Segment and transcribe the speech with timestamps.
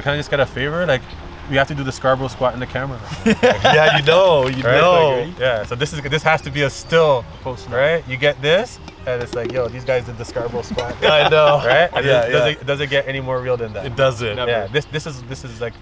[0.00, 0.86] can I kind of just get a favor?
[0.86, 1.02] Like,
[1.50, 3.00] we have to do the Scarborough squat in the camera.
[3.24, 4.76] yeah, you know, you Right?
[4.80, 5.22] know.
[5.26, 5.64] Like, yeah.
[5.64, 8.06] So this is this has to be a still, post, right?
[8.08, 10.94] You get this, and it's like, yo, these guys did the Scarborough squat.
[11.04, 11.62] I know.
[11.66, 11.90] right?
[11.94, 12.46] And Yeah, does, does yeah.
[12.60, 13.86] it does it get any more real than that?
[13.86, 14.36] It doesn't.
[14.36, 14.50] Never.
[14.50, 14.66] Yeah.
[14.66, 15.72] This this is this is like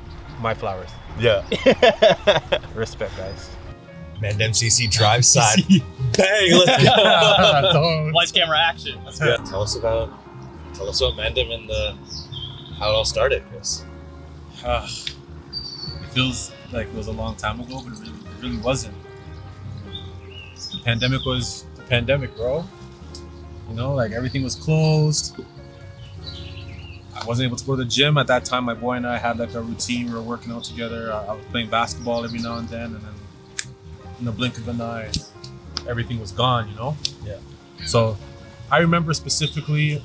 [0.41, 0.91] my flowers.
[1.19, 1.43] Yeah.
[2.75, 3.51] Respect, guys.
[4.21, 5.59] Man, MCC drive side.
[5.69, 6.85] Bang, let's
[7.73, 8.11] go.
[8.15, 9.03] Lights, camera, action.
[9.05, 9.27] Let's go.
[9.27, 10.11] yeah, tell us about
[10.75, 11.97] tell us about Mandem and the
[12.79, 13.83] how it all started, Chris.
[14.69, 14.85] Ah,
[16.03, 18.95] it feels like it was a long time ago, but it really, it really wasn't.
[20.73, 22.65] The pandemic was the pandemic, bro.
[23.69, 25.37] You know, like everything was closed.
[27.15, 28.65] I wasn't able to go to the gym at that time.
[28.65, 30.07] My boy and I had like a routine.
[30.09, 31.13] We were working out together.
[31.13, 33.15] I, I was playing basketball every now and then, and then
[34.19, 35.11] in the blink of an eye,
[35.89, 36.69] everything was gone.
[36.69, 36.97] You know.
[37.25, 37.37] Yeah.
[37.87, 38.17] So,
[38.71, 40.03] I remember specifically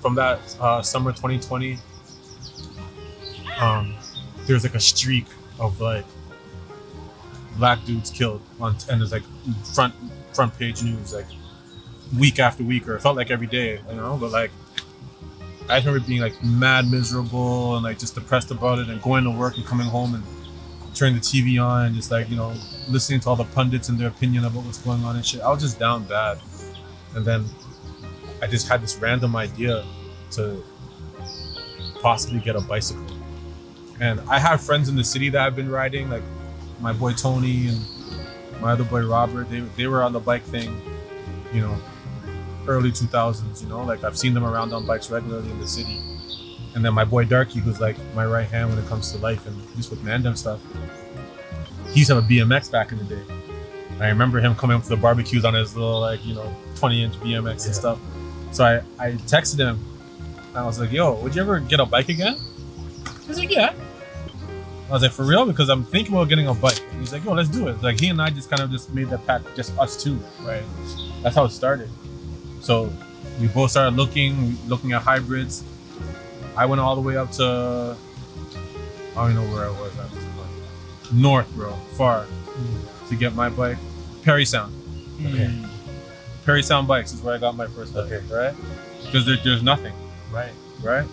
[0.00, 1.78] from that uh, summer 2020
[3.62, 3.94] um,
[4.46, 5.26] there's like a streak
[5.60, 6.04] of like
[7.56, 9.22] black dudes killed on, and there's like
[9.74, 9.94] front
[10.32, 11.26] front page news like
[12.18, 14.16] week after week, or it felt like every day, you know.
[14.20, 14.50] But like,
[15.68, 19.30] I remember being like mad miserable and like just depressed about it, and going to
[19.30, 20.24] work and coming home and
[20.94, 22.54] turning the TV on and just like you know
[22.88, 25.40] listening to all the pundits and their opinion about what's going on and shit.
[25.40, 26.38] I was just down bad,
[27.14, 27.44] and then
[28.42, 29.84] I just had this random idea
[30.32, 30.64] to
[32.00, 33.11] possibly get a bicycle.
[34.02, 36.24] And I have friends in the city that I've been riding, like
[36.80, 37.80] my boy Tony and
[38.60, 39.48] my other boy Robert.
[39.48, 40.82] They, they were on the bike thing,
[41.52, 41.78] you know,
[42.66, 46.00] early 2000s, you know, like I've seen them around on bikes regularly in the city.
[46.74, 49.46] And then my boy Darky, who's like my right hand when it comes to life
[49.46, 50.58] and just with Mandem stuff.
[51.90, 53.22] He used to have a BMX back in the day.
[54.00, 57.04] I remember him coming up to the barbecues on his little, like, you know, 20
[57.04, 58.00] inch BMX and stuff.
[58.50, 59.78] So I, I texted him
[60.48, 62.36] and I was like, yo, would you ever get a bike again?
[63.28, 63.72] He's like, yeah.
[64.92, 65.46] I was like, for real?
[65.46, 66.78] Because I'm thinking about getting a bike.
[66.90, 67.82] And he's like, yo, let's do it.
[67.82, 70.62] Like he and I just kind of just made that pact, just us two, right?
[71.22, 71.88] That's how it started.
[72.60, 72.92] So
[73.40, 75.64] we both started looking, looking at hybrids.
[76.58, 77.96] I went all the way up to
[79.12, 81.12] I don't even know where I was at this point.
[81.14, 82.26] North, bro, far
[83.08, 83.78] to get my bike.
[84.24, 84.74] Parry Sound.
[84.74, 85.26] Hmm.
[85.28, 85.64] Okay.
[86.44, 88.34] Parry Sound Bikes is where I got my first bike, Okay.
[88.34, 88.54] right?
[89.06, 89.94] Because there, there's nothing
[90.30, 90.50] Right.
[90.82, 91.06] right?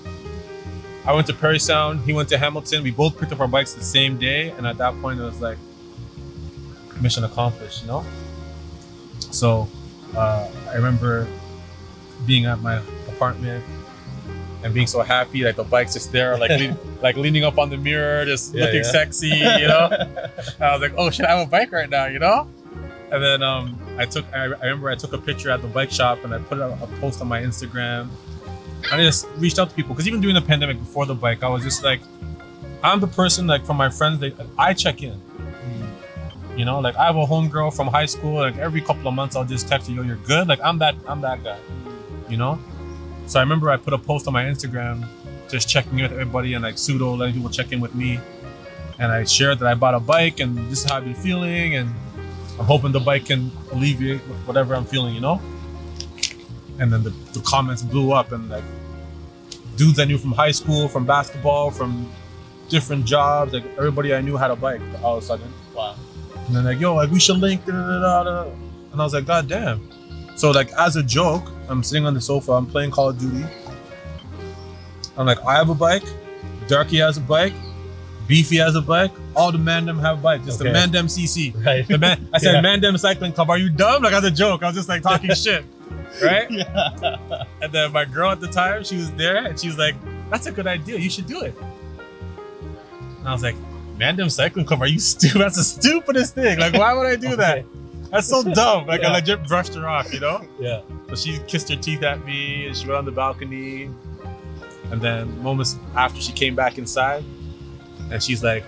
[1.06, 2.02] I went to Parry Sound.
[2.02, 2.84] He went to Hamilton.
[2.84, 5.42] We both picked up our bikes the same day, and at that point, it was
[5.42, 5.58] like
[7.02, 8.06] mission accomplished, you know.
[9.32, 9.68] So
[10.16, 11.28] uh, I remember
[12.26, 12.78] being at my
[13.08, 13.64] apartment
[14.64, 17.70] and being so happy, like the bike's just there, like lean, like leaning up on
[17.70, 18.92] the mirror, just Yeah, looking yeah.
[18.92, 19.90] sexy, you know.
[20.60, 22.50] I was like, oh shit, I have a bike right now, you know.
[23.12, 25.92] And then um, I took, I, I remember I took a picture at the bike
[25.92, 28.10] shop and I put a, a post on my Instagram.
[28.92, 31.50] I just reached out to people because even during the pandemic before the bike, I
[31.50, 32.02] was just like,
[32.84, 35.20] I'm the person like from my friends that I check in.
[36.56, 38.36] You know, like I have a homegirl from high school.
[38.36, 40.96] Like every couple of months, I'll just text her, "Yo, you're good." Like I'm that,
[41.08, 41.58] I'm that guy.
[42.28, 42.60] You know.
[43.28, 45.08] So I remember I put a post on my Instagram,
[45.50, 48.20] just checking in with everybody and like pseudo letting people check in with me.
[48.98, 51.76] And I shared that I bought a bike and this is how I've been feeling,
[51.76, 51.94] and
[52.60, 55.16] I'm hoping the bike can alleviate whatever I'm feeling.
[55.16, 55.42] You know.
[56.80, 58.64] And then the, the comments blew up and like
[59.76, 62.10] dudes I knew from high school, from basketball, from
[62.70, 65.52] different jobs, like everybody I knew had a bike all of a sudden.
[65.74, 65.96] Wow.
[66.48, 68.44] And then like, yo, like we should link, da, da, da,
[68.92, 69.90] and I was like, God damn.
[70.36, 73.46] So like as a joke, I'm sitting on the sofa, I'm playing Call of Duty.
[75.18, 76.04] I'm like, I have a bike,
[76.68, 77.54] Darky has a bike,
[78.28, 80.46] Beefy has a bike, all the Mandem have bikes.
[80.46, 80.78] Just the Okay.
[80.80, 81.66] Mandem CC.
[81.66, 81.88] Right.
[81.88, 82.62] The man, I said Yeah.
[82.62, 83.50] Mandem Cycling Club.
[83.50, 84.04] Are you dumb?
[84.04, 85.66] Like as a joke, I was just like talking shit,
[86.24, 86.50] right?
[87.62, 89.96] And then my girl at the time, she was there, and she was like,
[90.30, 90.98] "That's a good idea.
[90.98, 91.54] You should do it."
[93.20, 93.56] And I was like,
[93.98, 94.82] "Mandem Cycling Club?
[94.82, 95.42] Are you stupid?
[95.42, 96.60] That's the stupidest thing.
[96.60, 97.66] Like, why would I do that?
[98.12, 99.10] That's so dumb." Like Yeah.
[99.10, 100.42] I legit brushed her off, you know.
[100.60, 100.82] Yeah.
[101.10, 103.90] So she kissed her teeth at me, and she went on the balcony.
[104.92, 107.24] And then moments after, she came back inside,
[108.12, 108.64] and she's like,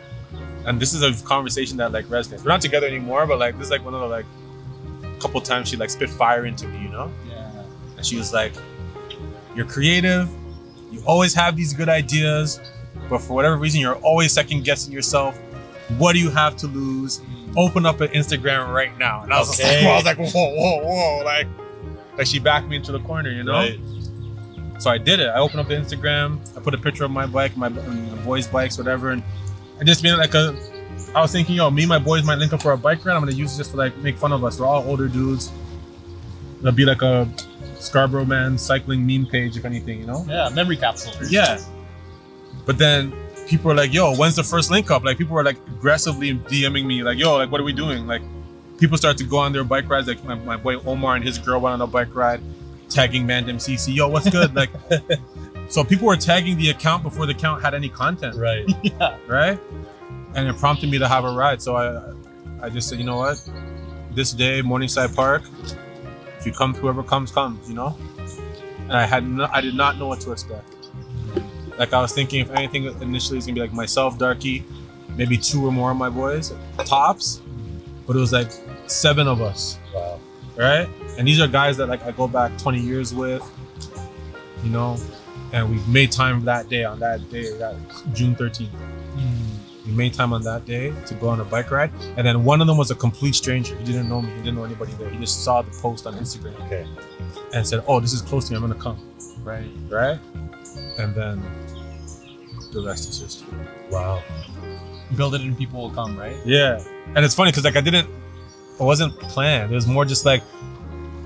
[0.65, 2.43] and this is a conversation that like resonates.
[2.43, 4.25] We're not together anymore, but like this is like one of the like
[5.21, 7.11] couple times she like spit fire into me, you know.
[7.29, 7.63] Yeah.
[7.97, 8.53] And she was like,
[9.55, 10.29] You're creative.
[10.91, 12.59] You always have these good ideas.
[13.09, 15.37] But for whatever reason, you're always second guessing yourself.
[15.97, 17.19] What do you have to lose?
[17.19, 17.57] Mm.
[17.57, 19.23] Open up an Instagram right now.
[19.23, 19.85] And I was Okay.
[19.85, 21.23] like, I was like, whoa, whoa, whoa.
[21.25, 21.47] Like,
[22.17, 23.53] like she backed me into the corner, you know?
[23.53, 23.79] Right.
[24.79, 25.27] So I did it.
[25.27, 26.39] I opened up the Instagram.
[26.57, 29.11] I put a picture of my bike, my, my boys' bikes, whatever.
[29.11, 29.21] And
[29.79, 30.55] I just made it like a.
[31.13, 33.15] I was thinking, yo, me and my boys might link up for a bike ride.
[33.15, 34.59] I'm gonna use it just to like make fun of us.
[34.59, 35.51] We're all older dudes.
[36.59, 37.27] It'll be like a
[37.79, 40.23] Scarborough man cycling meme page, if anything, you know?
[40.27, 40.49] Yeah.
[40.53, 41.13] Memory capsule.
[41.27, 41.59] Yeah.
[42.65, 43.11] But then
[43.47, 46.85] people were like, "Yo, when's the first link up?" Like people were like aggressively DMing
[46.85, 48.21] me, like, "Yo, like what are we doing?" Like
[48.77, 50.07] people start to go on their bike rides.
[50.07, 52.39] Like my, my boy Omar and his girl went on a bike ride,
[52.89, 53.95] tagging Mandem CC.
[53.95, 54.55] Yo, what's good?
[54.55, 54.69] like,
[55.69, 58.63] so people were tagging the account before the account had any content, Right.
[58.83, 59.17] yeah.
[59.27, 59.59] right?
[60.35, 61.61] And it prompted me to have a ride.
[61.61, 62.13] So I,
[62.65, 63.37] I just said, you know what,
[64.13, 65.43] this day Morningside Park.
[66.39, 67.67] If you come, whoever comes, comes.
[67.69, 67.97] You know.
[68.83, 70.67] And I had no, I did not know what to expect.
[71.77, 74.63] Like I was thinking, if anything, initially it's gonna be like myself, Darky,
[75.15, 76.53] maybe two or more of my boys,
[76.85, 77.41] tops.
[78.05, 78.51] But it was like
[78.87, 80.19] seven of us, Wow.
[80.57, 80.89] right?
[81.17, 83.43] And these are guys that like I go back 20 years with,
[84.63, 84.97] you know,
[85.53, 87.75] and we made time that day on that day, that
[88.13, 88.69] June 13th.
[89.91, 92.61] We made time on that day to go on a bike ride, and then one
[92.61, 93.75] of them was a complete stranger.
[93.75, 94.29] He didn't know me.
[94.31, 95.09] He didn't know anybody there.
[95.09, 96.87] He just saw the post on Instagram Okay.
[97.53, 98.57] and said, "Oh, this is close to me.
[98.57, 98.97] I'm gonna come."
[99.43, 99.69] Right.
[99.89, 100.17] Right?
[100.97, 101.43] And then
[102.71, 103.53] the rest is history.
[103.89, 104.23] Wow.
[105.17, 106.37] Build it and people will come, right?
[106.45, 106.81] Yeah,
[107.15, 108.07] and it's funny because like I didn't,
[108.79, 109.73] it wasn't planned.
[109.73, 110.41] It was more just like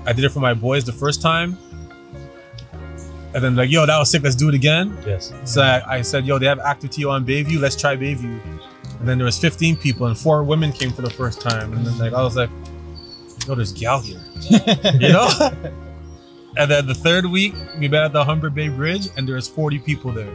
[0.06, 1.56] I did it for my boys the first time,
[3.36, 4.22] and then like, yo, that was sick.
[4.22, 4.96] Let's do it again.
[5.06, 5.30] Yes.
[5.44, 7.60] So I, I said, yo, they have ActiveTO on Bayview.
[7.60, 8.40] Let's try Bayview.
[8.98, 11.74] And then there was 15 people, and four women came for the first time.
[11.74, 12.48] And then like I was like,
[13.46, 14.22] yo, there's gal here,
[14.98, 15.28] you know.
[16.56, 19.46] and then the third week, we met at the Humber Bay Bridge, and there was
[19.46, 20.32] 40 people there.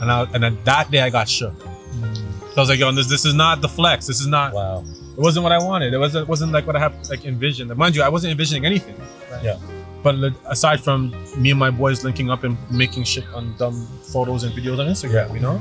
[0.00, 1.54] And I, and then that day I got shook.
[1.60, 2.16] Mm.
[2.40, 4.08] So I was like, yo, this this is not the flex.
[4.08, 4.52] This is not.
[4.52, 4.84] Wow.
[5.16, 5.94] It wasn't what I wanted.
[5.94, 7.74] It wasn't wasn't like what I have like envisioned.
[7.76, 8.96] Mind you, I wasn't envisioning anything.
[9.44, 9.58] Yeah.
[10.02, 10.14] But
[10.46, 14.52] aside from me and my boys linking up and making shit on dumb photos and
[14.54, 15.60] videos on Instagram, you know.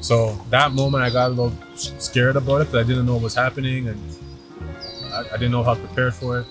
[0.00, 3.22] So that moment, I got a little scared about it because I didn't know what
[3.22, 4.00] was happening and
[5.12, 6.46] I, I didn't know how to prepare for it.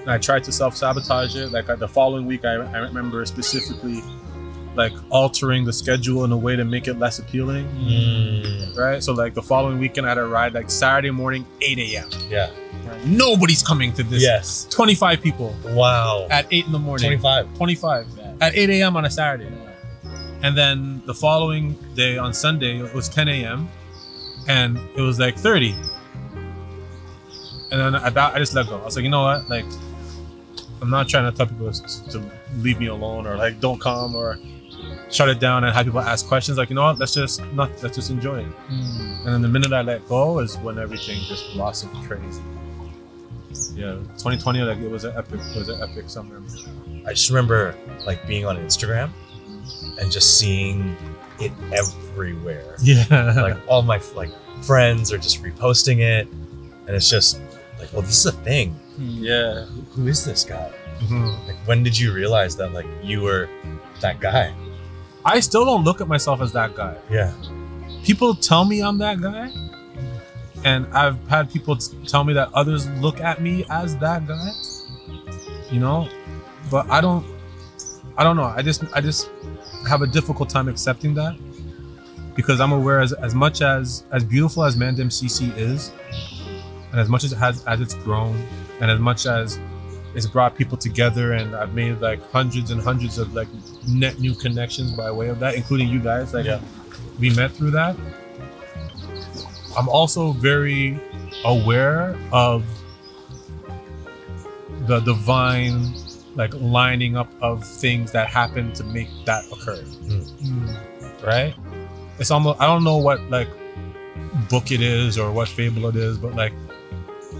[0.00, 1.52] And I tried to self sabotage it.
[1.52, 4.02] Like uh, the following week, I, I remember specifically
[4.74, 8.76] like altering the schedule in a way to make it less appealing Mm.
[8.76, 9.02] right?
[9.02, 12.08] So like the following weekend, I had a ride like Saturday morning, 8 a.m.
[12.30, 12.50] Yeah.
[13.04, 14.22] Nobody's coming to this.
[14.22, 14.66] Yes.
[14.70, 16.26] 25 people Wow.
[16.30, 17.04] at 8 in the morning.
[17.06, 17.54] 25.
[17.56, 18.32] 25 Yeah.
[18.40, 18.96] at 8 a.m.
[18.96, 19.48] on a Saturday.
[20.42, 23.68] And then the following day on Sunday, it was 10 a.m.
[24.48, 25.74] and it was like 30.
[27.70, 28.78] And then at that, I just let go.
[28.80, 29.48] I was like, you know what?
[29.48, 29.64] Like,
[30.82, 32.22] I'm not trying to tell people to
[32.58, 34.36] leave me alone or like don't come or
[35.10, 36.58] shut it down and have people ask questions.
[36.58, 36.98] Like, you know what?
[36.98, 37.70] Let's just not.
[37.82, 38.52] Let's just enjoy it.
[38.70, 39.24] Mm.
[39.24, 42.42] And then the minute I let go is when everything just blossomed crazy.
[43.74, 46.42] Yeah, 2020, like it was an epic, it was an epic summer.
[47.06, 47.74] I just remember
[48.06, 49.10] like being on Instagram
[50.00, 50.96] and just seeing
[51.38, 52.76] it everywhere.
[52.82, 54.30] Yeah, like all my like
[54.62, 57.40] friends are just reposting it, and it's just
[57.78, 58.78] like, well, this is a thing.
[58.98, 59.20] Mm.
[59.20, 59.64] yeah.
[59.94, 60.70] Who is this guy?
[61.00, 61.46] Mhm.
[61.46, 63.48] Like, when did you realize that like you were
[64.00, 64.54] that guy?
[65.24, 66.96] I still don't look at myself as that guy.
[67.10, 67.32] Yeah.
[68.02, 69.50] People tell me I'm that guy,
[70.64, 74.50] and I've had people t- tell me that others look at me as that guy.
[75.70, 76.08] You know,
[76.70, 77.24] but I don't.
[78.16, 78.44] I don't know.
[78.44, 79.30] I just, I just
[79.88, 81.34] have a difficult time accepting that
[82.34, 85.92] because I'm aware as as much as as beautiful as Mandem CC is,
[86.90, 88.36] and as much as it has as it's grown,
[88.80, 89.58] and as much as
[90.14, 93.48] it's brought people together, and I've made like hundreds and hundreds of like
[93.88, 96.34] net new connections by way of that, including you guys.
[96.34, 96.60] Like Yeah.
[97.18, 97.96] we met through that.
[99.76, 101.00] I'm also very
[101.44, 102.62] aware of
[104.86, 105.94] the divine
[106.34, 111.22] like lining up of things that happen to make that occur Mm.
[111.24, 111.54] right
[112.18, 113.48] it's almost i don't know what like
[114.48, 116.52] book it is or what fable it is but like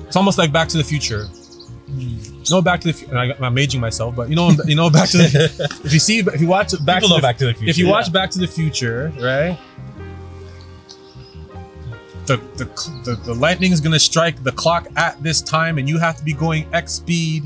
[0.06, 1.26] it's almost like back to the future.
[2.50, 5.18] No back to the future i'm aging myself but you know you know back to
[5.18, 7.54] the if you see if you watch back People to know the Back to the
[7.54, 7.70] Future.
[7.70, 7.90] if you yeah.
[7.92, 9.58] watch Back to the Future, right?
[12.26, 12.64] The, the,
[13.04, 16.24] the, the lightning is gonna strike the clock at this time, and you have to
[16.24, 17.42] be going X speed,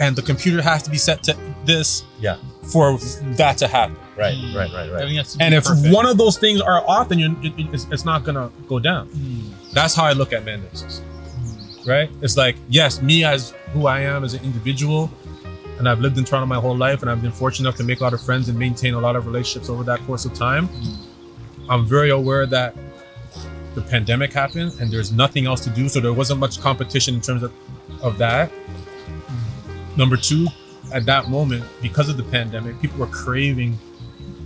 [0.00, 2.36] and the computer has to be set to this Yeah.
[2.72, 2.98] for
[3.38, 3.96] that to happen.
[4.16, 4.88] right, right, right, right.
[5.02, 5.94] Everything has to be And if perfect.
[5.94, 9.08] one of those things are off, then you're, it, it's, it's not gonna go down.
[9.10, 9.72] Mm.
[9.72, 11.02] That's how I look at Mandem,
[11.86, 12.10] right?
[12.20, 15.10] It's like yes, me as who I am as an individual,
[15.78, 18.00] and I've lived in Toronto my whole life, and I've been fortunate enough to make
[18.00, 20.68] a lot of friends and maintain a lot of relationships over that course of time.
[20.68, 20.96] Mm.
[21.68, 22.74] I'm very aware that
[23.74, 27.20] the pandemic happened and there's nothing else to do, so there wasn't much competition in
[27.20, 27.52] terms of,
[28.02, 28.50] of that.
[28.50, 29.96] Mm.
[29.96, 30.46] Number two,
[30.92, 33.78] at that moment, because of the pandemic, people were craving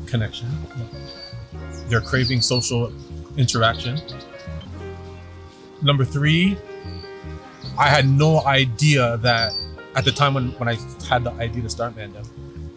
[0.06, 0.48] connection.
[1.88, 2.92] They're craving social
[3.36, 4.00] interaction.
[5.82, 6.56] Number three,
[7.78, 9.52] I had no idea that
[9.94, 10.76] at the time when, when I
[11.08, 12.26] had the idea to start Mandem,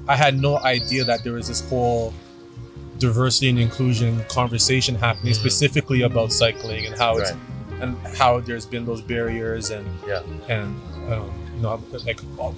[0.08, 2.14] I had no idea that there was this whole
[2.98, 5.38] diversity and inclusion conversation happening, Mhm.
[5.38, 7.40] specifically about cycling and how it's Right.
[7.82, 10.22] and how there's been those barriers and Yeah.
[10.50, 10.76] and
[11.12, 12.56] um, you know like all,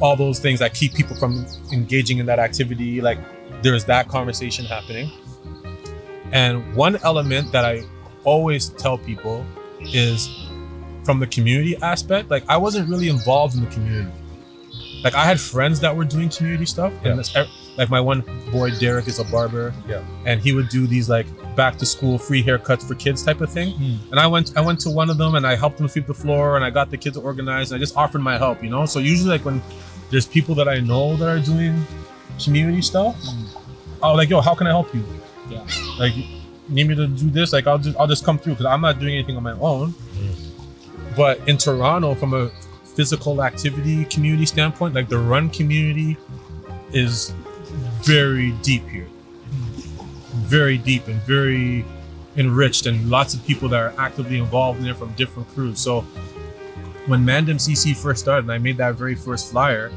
[0.00, 3.00] all those things that keep people from engaging in that activity.
[3.00, 3.18] Like
[3.62, 5.10] there's that conversation happening.
[6.32, 7.82] And one element that I
[8.24, 9.44] always tell people
[9.80, 10.28] is
[11.04, 12.30] from the community aspect.
[12.30, 14.10] Like I wasn't really involved in the community.
[15.04, 17.10] Like I had friends that were doing community stuff, Yeah.
[17.10, 17.34] and this,
[17.78, 20.02] like my one boy Derek is a barber, Yeah.
[20.26, 21.26] and he would do these like
[21.56, 23.72] back to school free haircuts for kids type of thing.
[23.76, 24.10] Hmm.
[24.10, 26.14] And I went I went to one of them and I helped them sweep the
[26.14, 28.84] floor and I got the kids organized and I just offered my help, you know.
[28.86, 29.62] So usually like when
[30.10, 31.82] there's people that I know that are doing
[32.42, 33.16] community stuff,
[34.02, 35.02] oh like yo, how can I help you?
[35.48, 35.64] Yeah.
[35.98, 36.12] Like
[36.68, 37.52] need me to do this?
[37.54, 39.94] Like I'll just I'll just come through because I'm not doing anything on my own.
[41.20, 42.48] But in Toronto, from a
[42.96, 46.16] physical activity community standpoint, like the run community
[46.94, 47.34] is
[48.00, 49.06] very deep here.
[50.48, 51.84] Very deep and very
[52.38, 55.78] enriched and lots of people that are actively involved in there from different crews.
[55.78, 56.00] So
[57.06, 59.92] when Mandem CC first started and I made that very first flyer,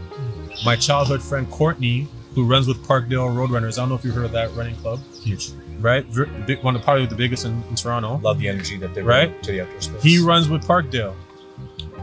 [0.66, 4.26] my childhood friend Courtney, who runs with Parkdale Roadrunners, I don't know if you heard
[4.26, 5.52] of that running club, Huge.
[5.84, 6.06] Right?
[6.48, 8.18] Big- One of the, probably the biggest in, in Toronto.
[8.24, 9.30] Love the energy that they Right?
[9.30, 10.02] bring to the outdoor space.
[10.02, 11.14] He runs with Parkdale.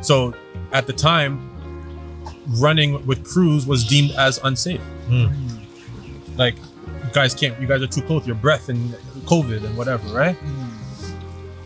[0.02, 0.34] So
[0.72, 1.40] at the time,
[2.58, 4.80] running with crews was deemed as unsafe.
[5.08, 5.32] Mm.
[6.36, 8.90] Like, you guys can't, you guys are too close, your breath and
[9.26, 10.36] COVID and whatever, right?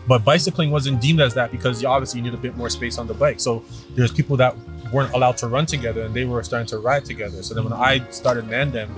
[0.07, 2.97] But bicycling wasn't deemed as that because you obviously you need a bit more space
[2.97, 3.39] on the bike.
[3.39, 3.63] So
[3.95, 4.55] there's people that
[4.91, 7.41] weren't allowed to run together and they were starting to ride together.
[7.41, 8.89] So then when I started Mandem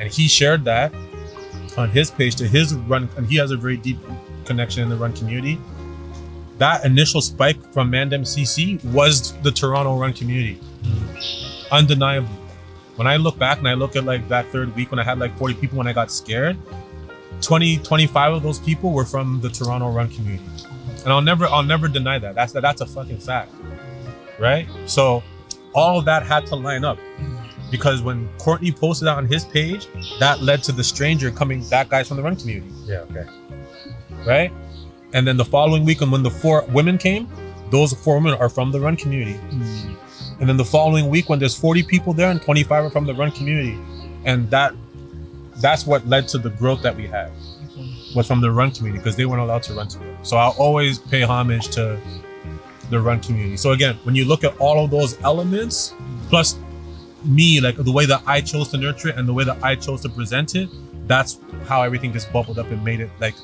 [0.00, 0.92] and he shared that
[1.78, 3.98] on his page to his run, and he has a very deep
[4.44, 5.58] connection in the run community.
[6.58, 10.54] That initial spike from Mandem CC was the Toronto run community.
[10.54, 11.74] Hmm.
[11.74, 12.34] Undeniably.
[12.96, 15.20] When I look back and I look at like that third week when I had
[15.20, 16.56] like 40 people when I got scared,
[17.42, 20.42] 20, 25 of those people were from the Toronto run community.
[21.04, 22.34] And I'll never I'll never deny that.
[22.34, 23.52] That's that's a fucking fact.
[24.40, 24.66] Right?
[24.86, 25.22] So
[25.74, 26.98] all of that had to line up.
[27.70, 29.88] Because when Courtney posted that on his page,
[30.20, 32.72] that led to the stranger coming that guy's from the run community.
[32.84, 33.04] Yeah.
[33.10, 33.26] Okay.
[34.26, 34.52] Right?
[35.12, 37.28] And then the following week and when the four women came,
[37.70, 39.34] those four women are from the run community.
[39.34, 39.94] Hmm.
[40.40, 43.14] And then the following week, when there's 40 people there and 25 are from the
[43.14, 43.78] run community,
[44.24, 44.74] and that
[45.56, 47.32] that's what led to the growth that we had
[48.14, 50.16] was from the run community because they weren't allowed to run to together.
[50.22, 52.00] So I'll always pay homage to
[52.90, 53.56] the run community.
[53.56, 55.94] So again, when you look at all of those elements,
[56.28, 56.58] plus
[57.24, 59.74] me, like the way that I chose to nurture it and the way that I
[59.74, 60.68] chose to present it,
[61.06, 63.34] that's how everything just bubbled up and made it like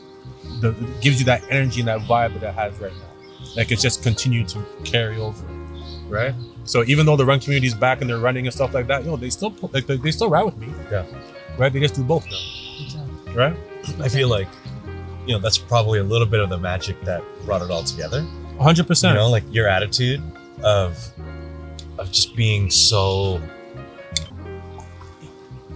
[0.61, 3.55] the it gives you that energy and that vibe that it has right now.
[3.57, 5.45] Like it's just continued to carry over,
[6.09, 6.35] right?
[6.65, 9.05] So even though the run community is back and they're running and stuff like that,
[9.05, 10.69] you know, they still like they, they still ride with me.
[10.91, 11.07] Yeah.
[11.59, 11.73] Right?
[11.73, 12.85] They just do both now.
[12.85, 13.35] Exactly.
[13.35, 13.57] Right?
[14.01, 14.49] I feel like,
[15.27, 18.27] you know, that's probably a little bit of the magic that brought it all together.
[18.59, 19.09] 100%.
[19.09, 20.23] You know, like your attitude
[20.63, 21.13] of
[21.99, 23.41] of just being so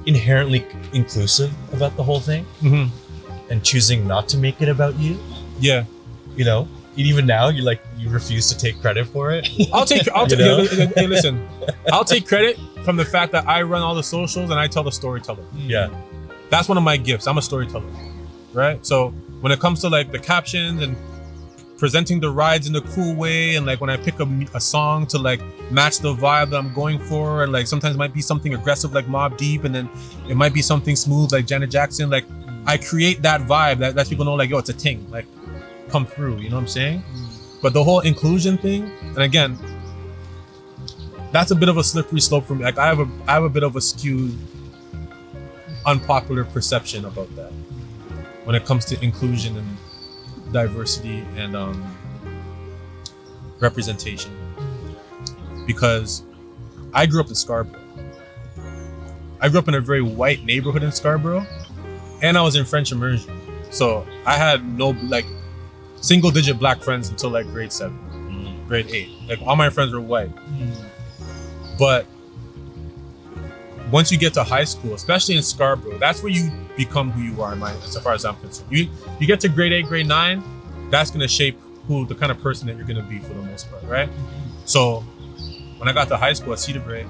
[0.07, 2.87] inherently inclusive about the whole thing hmm
[3.51, 5.19] and choosing not to make it about you.
[5.59, 5.85] Yeah.
[6.37, 9.49] You know, and even now you like you refuse to take credit for it.
[9.73, 10.65] I'll take I'll You take know?
[10.65, 11.49] hey, hey, hey, listen.
[11.93, 14.83] I'll take credit from the fact that I run all the socials and I tell
[14.83, 15.45] the storyteller.
[15.57, 15.89] Yeah.
[16.51, 17.27] That's one of my gifts.
[17.27, 17.91] I'm a storyteller.
[18.53, 18.85] Right?
[18.85, 20.95] So when it comes to like the captions and
[21.79, 25.07] presenting the rides in a cool way and like when I pick a, a song
[25.07, 28.21] to like match the vibe that I'm going for and like sometimes it might be
[28.21, 29.89] something aggressive like Mobb Deep and then
[30.29, 32.25] it might be something smooth like Janet Jackson like
[32.67, 35.27] I create that vibe that lets people know like yo it's a ting like
[35.89, 36.99] come through you know what I'm saying?
[36.99, 37.63] Mm.
[37.63, 39.57] But the whole inclusion thing and again
[41.31, 43.45] that's a bit of a slippery slope for me like I have a I have
[43.45, 44.37] a bit of a skewed
[45.87, 47.53] unpopular perception about that
[48.45, 49.77] when it comes to inclusion and
[50.53, 51.97] diversity and um,
[53.61, 54.33] representation.
[55.67, 56.23] Because
[56.93, 57.81] I grew up in Scarborough.
[59.41, 61.47] I grew up in a very white neighborhood in Scarborough,
[62.23, 63.33] and I was in French immersion,
[63.71, 65.27] so I had no like
[66.01, 69.11] single digit black friends until like grade seven, grade eight.
[69.29, 70.31] Like all my friends were white,
[71.79, 72.07] but
[73.91, 77.43] once you get to high school, especially in Scarborough, that's where you become who you
[77.43, 77.53] are.
[77.53, 80.43] In my, as far as I'm concerned, you you get to grade eight, grade nine,
[80.91, 83.71] that's gonna shape who the kind of person that you're gonna be for the most
[83.71, 84.09] part, right?
[84.65, 85.01] So
[85.79, 87.09] when I got to high school at Cedarbrae,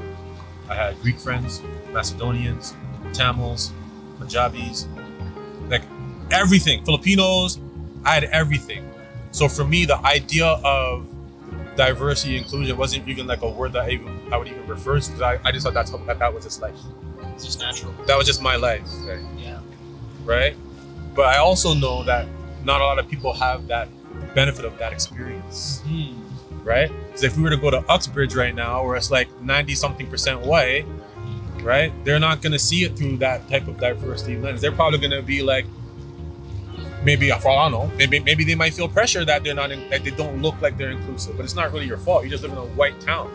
[0.68, 2.74] I had Greek friends, Macedonians,
[3.12, 3.72] Tamils,
[4.18, 4.86] Punjabis,
[5.68, 5.82] like
[6.30, 7.58] everything, Filipinos.
[8.04, 8.88] I had everything.
[9.32, 11.06] So for me, the idea of
[11.78, 15.06] diversity inclusion wasn't even like a word that I even I would even refer to
[15.06, 16.74] because I, I just thought that's that, that was just life.
[17.34, 17.92] It's just natural.
[18.06, 18.82] That was just my life.
[19.38, 19.60] Yeah.
[20.24, 20.54] right?
[21.14, 22.26] But I also know that
[22.64, 23.88] not a lot of people have that
[24.34, 26.12] benefit of that experience, Hmm.
[26.64, 26.90] right?
[27.06, 30.06] Because if we were to go to Uxbridge right now, where it's like 90 something
[30.08, 30.84] percent white,
[31.62, 31.92] right?
[32.04, 34.60] They're not going to see it through that type of diversity lens.
[34.60, 35.66] They're probably going to be like,
[37.04, 39.88] maybe for all I know, maybe maybe they might feel pressure that they're not in,
[39.90, 42.24] that they don't look like they're inclusive, but it's not really your fault.
[42.24, 43.30] You just live in a white town.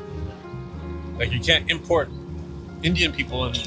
[1.17, 2.10] Like you can't import
[2.84, 3.58] Indian people and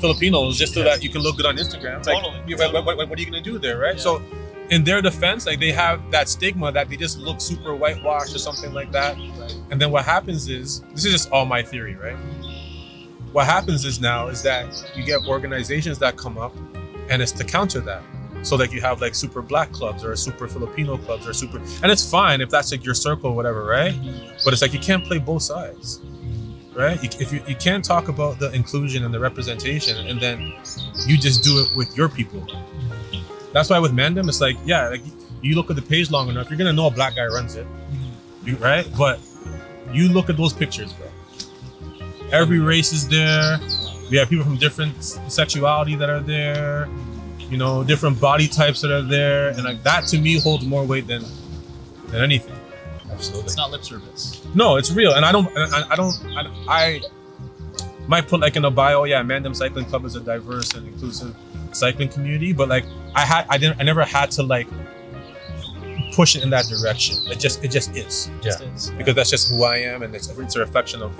[0.00, 2.04] Filipinos just so that you can look good on Instagram.
[2.06, 3.94] Like, Totally, you- what, what- what- what are you gonna do there, right?
[3.96, 4.00] Yeah.
[4.02, 4.22] So,
[4.70, 8.38] in their defense, like they have that stigma that they just look super whitewashed or
[8.38, 9.16] something like that.
[9.16, 9.54] Right.
[9.70, 12.16] And then what happens is, this is just all my theory, right?
[13.32, 14.66] What happens is now is that
[14.96, 16.54] you get organizations that come up,
[17.10, 18.02] and it's to counter that.
[18.44, 21.90] So like you have like super black clubs or super Filipino clubs or super, and
[21.90, 23.94] it's fine if that's like your circle or whatever, right?
[24.44, 26.02] But it's like you can't play both sides,
[26.74, 27.02] right?
[27.02, 30.52] You, if you, you can't talk about the inclusion and the representation, and then
[31.06, 32.46] you just do it with your people.
[33.54, 35.02] That's why with Mandem, it's like yeah, like
[35.40, 37.66] you look at the page long enough, you're gonna know a black guy runs it,
[38.44, 38.86] you, right?
[38.98, 39.20] But
[39.90, 41.06] you look at those pictures, bro.
[42.30, 43.58] Every race is there.
[44.10, 46.88] We have people from different sexuality that are there.
[47.50, 50.84] You know, different body types that are there, and like that to me holds more
[50.84, 51.22] weight than
[52.08, 52.56] than anything.
[53.10, 53.44] Absolutely.
[53.46, 54.44] It's not lip service.
[54.54, 57.00] No, it's real, and I don't, I, I don't, I, I
[58.08, 61.34] might put like in a bio, yeah, Mandem Cycling Club is a diverse and inclusive
[61.72, 62.84] cycling community, but like
[63.14, 64.66] I had, I didn't, I never had to like
[66.12, 67.16] push it in that direction.
[67.30, 68.90] It just, it just is Just is.
[68.90, 71.12] because that's just who I am, and it's, it's a reflection of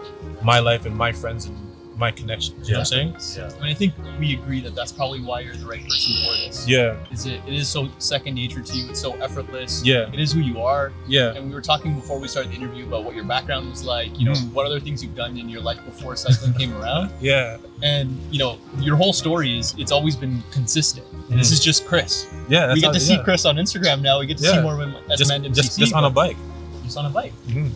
[0.43, 1.64] my life and my friends and
[1.97, 2.69] my connections.
[2.69, 3.39] You know what I'm saying?
[3.51, 3.57] Yeah.
[3.57, 6.33] I mean, I think we agree that that's probably why you're the right person for
[6.47, 6.67] this.
[6.69, 7.41] Yeah, Is it?
[7.47, 8.91] It is so second nature to you.
[8.91, 9.83] It's so effortless.
[9.85, 10.93] yeah, It is who you are.
[11.07, 13.85] yeah, And we were talking before we started the interview about what your background was
[13.85, 14.19] like.
[14.19, 14.53] You know, Mhm.
[14.53, 17.11] what other things you've done in your life before cycling came around.
[17.21, 21.07] yeah, And you know, your whole story is it's always been consistent.
[21.31, 22.27] And This is just Chris.
[22.49, 22.73] yeah.
[22.75, 23.23] we get how- to see yeah.
[23.23, 24.19] Chris on Instagram now.
[24.19, 26.11] We get to see more of him as just, Mandem just, CC, just on a
[26.11, 26.37] bike.
[26.85, 27.33] just on a bike.
[27.49, 27.71] Mhm.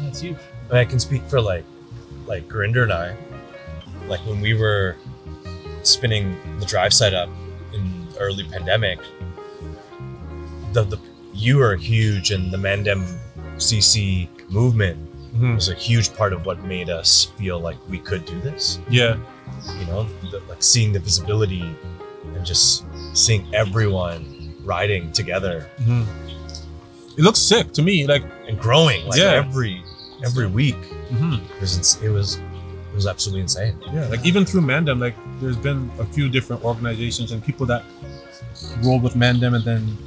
[0.00, 0.36] Yeah, it's huge.
[0.70, 1.64] And I can speak for like
[2.26, 3.14] like Grinder and I,
[4.08, 4.96] like when we were
[5.82, 7.28] spinning the drive side up
[7.72, 8.98] in early pandemic,
[10.72, 10.98] the the
[11.32, 13.18] you are huge and the Mandem
[13.56, 14.98] CC movement
[15.34, 15.56] Mhm.
[15.56, 18.78] was a huge part of what made us feel like we could do this.
[18.88, 19.16] Yeah,
[19.80, 21.64] You know, the, like seeing the visibility
[22.34, 26.06] and just seeing everyone riding together Mhm.
[27.16, 28.06] it looks sick to me.
[28.06, 29.32] Like, and growing like Yeah.
[29.44, 29.82] every
[30.24, 30.76] every week.
[31.10, 31.40] mhm.
[31.56, 32.38] It was it was
[32.94, 33.76] it was absolutely insane.
[33.92, 37.82] Yeah, like even through Mandem, like there's been a few different organizations and people that
[38.84, 39.98] rolled with Mandem and then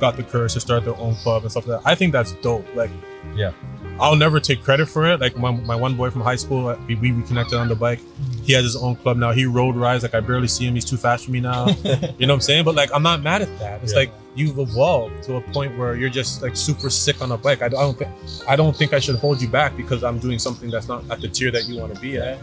[0.00, 1.86] got the courage to start their own club and stuff like that.
[1.90, 2.64] I think that's dope.
[2.74, 2.90] Like,
[3.36, 3.52] Yeah.
[4.00, 5.20] I'll never take credit for it.
[5.20, 8.00] Like my, my one boy from high school, we, we reconnected on the bike.
[8.44, 9.32] He has his own club now.
[9.32, 10.02] He road rides.
[10.02, 10.74] Like I barely see him.
[10.74, 11.66] He's too fast for me now.
[11.84, 12.64] you know what I'm saying?
[12.64, 13.82] But like I'm not mad at that.
[13.82, 14.00] It's Yeah.
[14.00, 17.62] like you've evolved to a point where you're just like super sick on a bike.
[17.62, 18.10] I don't think
[18.48, 21.20] I don't think I should hold you back because I'm doing something that's not at
[21.20, 22.38] the tier that you want to be at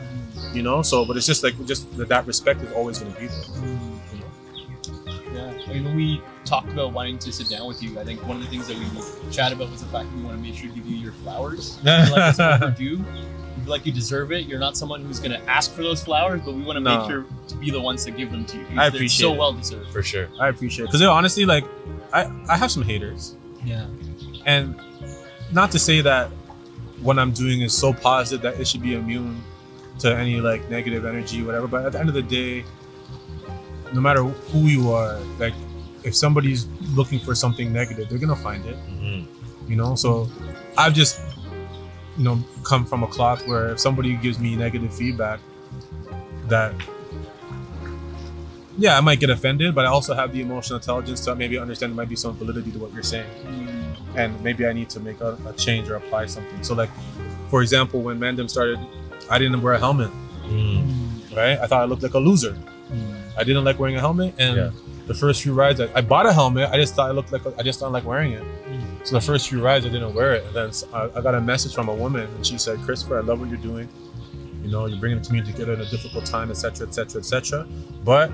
[0.53, 3.27] you know so but it's just like just that, respect is always going to be
[3.27, 3.43] there
[4.11, 5.33] you know?
[5.33, 5.53] Yeah.
[5.67, 8.37] I mean, when we talked about wanting to sit down with you, I think one
[8.37, 10.55] of the things that we chatted about was the fact that we want to make
[10.55, 11.77] sure to give you your flowers.
[11.83, 12.97] We feel like it's overdue.
[12.97, 13.40] We feel
[13.71, 14.45] like you deserve it.
[14.45, 16.99] You're not someone who's going to ask for those flowers, but we want to No.
[16.99, 18.65] make sure to be the ones that give them to you.
[18.77, 19.37] I appreciate so it.
[19.37, 19.89] well deserved.
[19.91, 20.27] For sure.
[20.39, 21.65] i appreciate it because honestly like
[22.13, 23.85] i i have some haters Yeah.
[24.45, 24.79] and
[25.51, 26.29] not to say that
[27.01, 29.41] what i'm doing is so positive that it should be immune
[29.99, 32.63] to any like negative energy whatever but at the end of the day
[33.93, 35.53] no matter who you are like
[36.03, 36.67] if somebody's
[36.99, 39.25] looking for something negative they're gonna find it Mhm.
[39.67, 40.29] you know so
[40.77, 41.19] i've just
[42.17, 45.39] you know come from a cloth where if somebody gives me negative feedback
[46.47, 46.73] that
[48.77, 51.91] yeah i might get offended but i also have the emotional intelligence to maybe understand
[51.91, 53.29] there might be some validity to what you're saying.
[53.45, 53.67] Mm.
[54.15, 56.61] And maybe i need to make a, a change or apply something.
[56.63, 56.89] So like
[57.49, 58.79] for example when mandem started
[59.29, 60.11] i didn't wear a helmet.
[60.43, 61.35] Mm.
[61.35, 61.57] right?
[61.59, 62.51] I thought i looked like a loser.
[62.91, 63.15] Mm.
[63.37, 64.71] I didn't like wearing a helmet and Yeah.
[65.07, 66.69] the first few rides I, I bought a helmet.
[66.71, 68.83] I just thought i looked like a, i just don't like wearing it mm.
[69.03, 71.73] So the first few rides, I didn't wear it, and then I got a message
[71.73, 73.89] from a woman, and she said, "Christopher, I love what you're doing.
[74.63, 77.67] You know, you're bringing the community together in a difficult time, etc., etc., etc.
[78.03, 78.29] But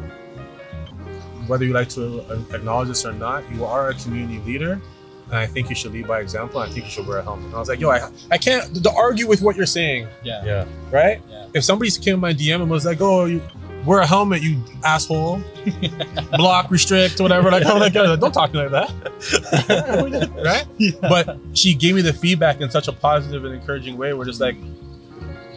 [1.47, 4.81] whether you like to uh, acknowledge this or not, you are a community leader,
[5.27, 6.59] and I think you should lead by example.
[6.61, 8.37] And I think you should wear a helmet." And I was like, "Yo, I, I
[8.37, 10.43] can't to argue with what you're saying, Yeah.
[10.43, 10.65] Yeah.
[10.91, 11.21] right?
[11.29, 11.47] Yeah.
[11.53, 13.41] If somebody came in my DM and was like, "Oh, you
[13.87, 15.41] wear a helmet, you asshole,"
[16.37, 20.65] block, restrict, whatever, like, I'm like, don't talk to me like that, right?
[21.01, 24.13] but she gave me the feedback in such a positive and encouraging way.
[24.13, 24.55] We're just like,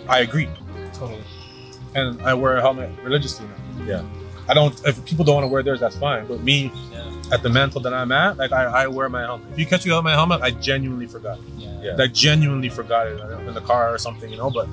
[0.09, 0.49] I agree,
[0.95, 1.23] Totally.
[1.95, 3.85] and I wear a helmet religiously now.
[3.85, 4.03] Yeah.
[4.49, 4.75] I don't.
[4.85, 6.27] If people don't want to wear theirs, that's fine.
[6.27, 7.12] But me, Yeah.
[7.33, 9.47] at the mantle that I'm at, like I, I wear my helmet.
[9.53, 11.38] If you catch me without my helmet, I genuinely forgot.
[11.57, 11.81] Yeah.
[11.81, 11.95] Yeah.
[11.95, 14.51] Like genuinely forgot it uh, in the car or something, you know.
[14.51, 14.69] But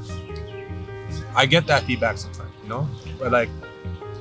[1.35, 2.87] I get that feedback sometimes, you know.
[3.19, 3.49] But like,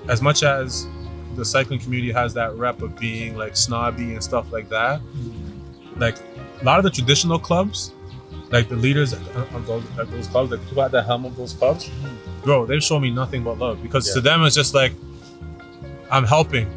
[0.08, 0.86] as much as
[1.34, 6.00] the cycling community has that rep of being like snobby and stuff like that, mm-hmm.
[6.00, 6.16] like
[6.60, 7.92] a lot of the traditional clubs,
[8.50, 11.52] like the leaders uh, of those, those clubs, like people at the helm of those
[11.52, 12.44] clubs, mm-hmm.
[12.44, 14.92] bro, they show me nothing but love because to them it's just like
[16.10, 16.68] I'm helping.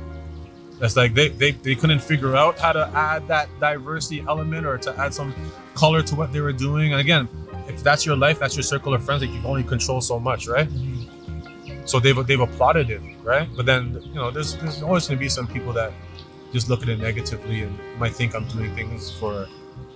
[0.81, 4.77] It's like they, they they couldn't figure out how to add that diversity element or
[4.77, 5.35] to add some
[5.75, 6.93] color to what they were doing.
[6.93, 7.27] And again,
[7.67, 10.19] if that's your life, that's your circle of friends, like you can only control so
[10.19, 10.69] much, right?
[10.69, 11.08] Mm-hmm.
[11.89, 13.49] So they've they've applauded it, right?
[13.57, 15.91] But then you know, there's there's always gonna be some people that
[16.53, 19.47] just look at it negatively and might think I'm doing things for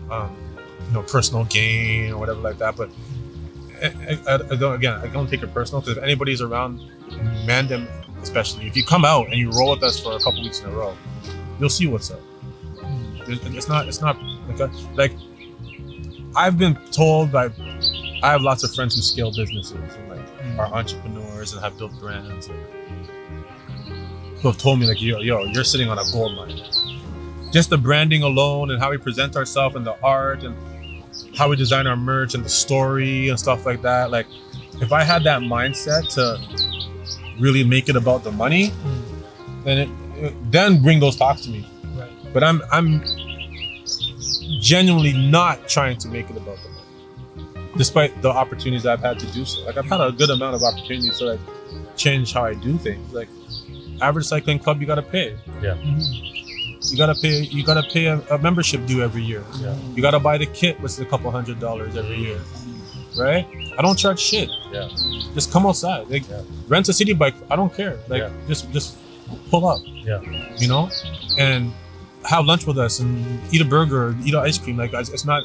[0.10, 0.36] um,
[0.88, 2.76] you know personal gain or whatever like that.
[2.76, 2.90] But
[3.84, 6.80] I, I, I don't again, I don't take it personal because if anybody's around
[7.46, 7.86] Mandem,
[8.24, 10.70] especially if you come out and you roll with us for a couple weeks in
[10.70, 10.98] a row,
[11.60, 12.22] you'll see what's up.
[13.28, 15.14] It's it's not it's not like a, like
[16.36, 17.52] I've been told by
[18.24, 21.92] I have lots of friends who scale businesses and like are entrepreneurs and have built
[22.00, 22.58] brands and
[24.40, 26.62] who have told me like yo yo you're sitting on a gold mine.
[27.52, 30.56] Just the branding alone and how we present ourselves and the art and
[31.38, 34.26] how we design our merch and the story and stuff like that like
[34.82, 36.40] if i had that mindset to
[37.40, 39.64] really make it about the money hmm.
[39.64, 41.68] then it, it- then bring those talks to me.
[41.96, 42.10] Right.
[42.34, 43.04] but i'm i'm
[44.60, 46.73] genuinely not trying to make it about the money
[47.78, 49.62] despite the opportunities i've had to do so.
[49.66, 51.40] Like i've had a good amount of opportunities to like
[51.96, 53.14] change how i do things.
[53.14, 53.30] Like
[54.02, 55.36] average cycling club you gotta pay.
[55.62, 55.76] Yeah.
[55.76, 56.92] Mm-hmm.
[56.92, 59.44] you gotta pay you gotta pay a, a membership due every year.
[59.60, 59.76] Yeah.
[59.96, 62.40] you gotta buy the kit which is a couple hundred dollars every year.
[63.18, 63.48] Right?
[63.78, 64.50] I don't charge shit.
[64.72, 64.90] Yeah.
[65.34, 66.10] just come outside.
[66.10, 66.42] Like Yeah.
[66.68, 67.98] rent a city bike i don't care.
[68.08, 68.32] Like Yeah.
[68.48, 68.98] just just
[69.50, 69.80] pull up.
[69.86, 70.20] Yeah.
[70.58, 70.90] you know?
[71.40, 71.72] And
[72.26, 74.78] have lunch with us and eat a burger eat an ice cream.
[74.78, 75.44] Like it's not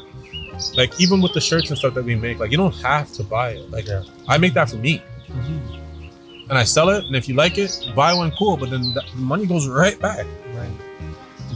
[0.75, 3.23] like even with the shirts and stuff that we make like you don't have to
[3.23, 4.03] buy it like Yeah.
[4.27, 6.49] i make that for me mm-hmm.
[6.49, 9.03] and i sell it and if you like it buy one cool but then the
[9.15, 10.71] money goes right back Right.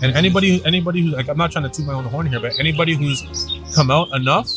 [0.01, 2.57] and anybody, anybody who's like, I'm not trying to toot my own horn here, but
[2.59, 3.23] anybody who's
[3.75, 4.49] come out enough,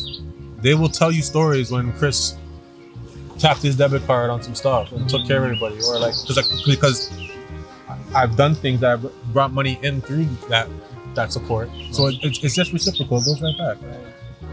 [0.61, 2.37] they will tell you stories when Chris
[3.39, 5.65] tapped his debit card on some stuff and took care of mm-hmm.
[5.65, 7.11] everybody, or like, because like, because
[8.15, 9.01] I've done things that
[9.33, 10.69] brought money in through that
[11.15, 11.71] that support.
[11.93, 13.19] So it, it's, it's just reciprocal.
[13.19, 13.79] It goes right back.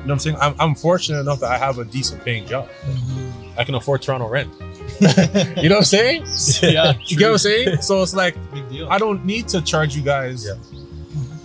[0.03, 0.37] You know what I'm saying?
[0.41, 2.67] I'm, I'm fortunate enough that I have a decent paying job.
[2.67, 3.59] Mm-hmm.
[3.59, 4.51] I can afford Toronto rent.
[4.99, 6.25] you know what I'm saying?
[6.61, 6.93] yeah.
[7.05, 7.81] You get what I'm saying?
[7.81, 8.89] So it's like Big deal.
[8.89, 10.55] I don't need to charge you guys Yeah.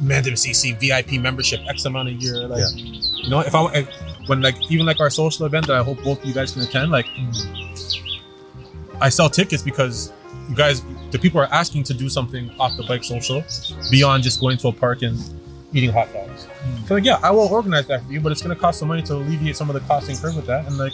[0.03, 2.49] Mandem CC VIP membership X amount a year.
[2.49, 3.89] Like, you know, if I if-
[4.27, 6.63] when like even like our social event that I hope both of you guys can
[6.63, 8.99] attend, like mm-hmm.
[9.01, 10.13] I sell tickets because
[10.49, 13.45] you guys, the people are asking to do something off the bike social
[13.91, 15.17] beyond just going to a park and
[15.73, 16.48] eating hot dogs.
[16.87, 19.03] So like, yeah, I will organize that for you, but it's gonna cost some money
[19.03, 20.67] to alleviate some of the costs incurred with that.
[20.67, 20.93] And like,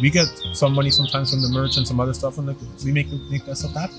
[0.00, 2.92] we get some money sometimes from the merch and some other stuff, and like we
[2.92, 3.96] make make that stuff happen,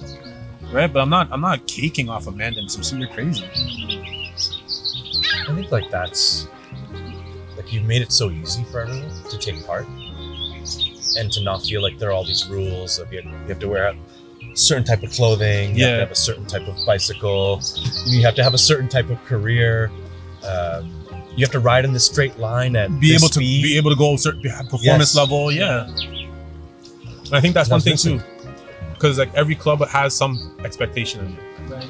[0.71, 0.91] right?
[0.91, 2.69] But I'm not I'm not caking off of Mandem.
[2.69, 3.45] So you're crazy.
[5.49, 6.47] I think like that's
[7.55, 9.85] like you've made it so easy for everyone to take part
[11.17, 13.67] and to not feel like there are all these rules of you you have to
[13.67, 13.95] wear a
[14.55, 15.95] certain type of clothing, you have Yeah.
[15.95, 17.61] to have a certain type of bicycle,
[18.05, 19.89] you have to have a certain type of career.
[20.45, 20.91] Um,
[21.35, 23.63] you have to ride in the straight line and Be this able to speed.
[23.63, 25.15] be able to go certain performance Yes.
[25.15, 25.85] level, yeah.
[25.87, 28.21] And I think that's one thing That's too,
[28.93, 31.37] because like every club has some expectation of you.
[31.75, 31.89] Right.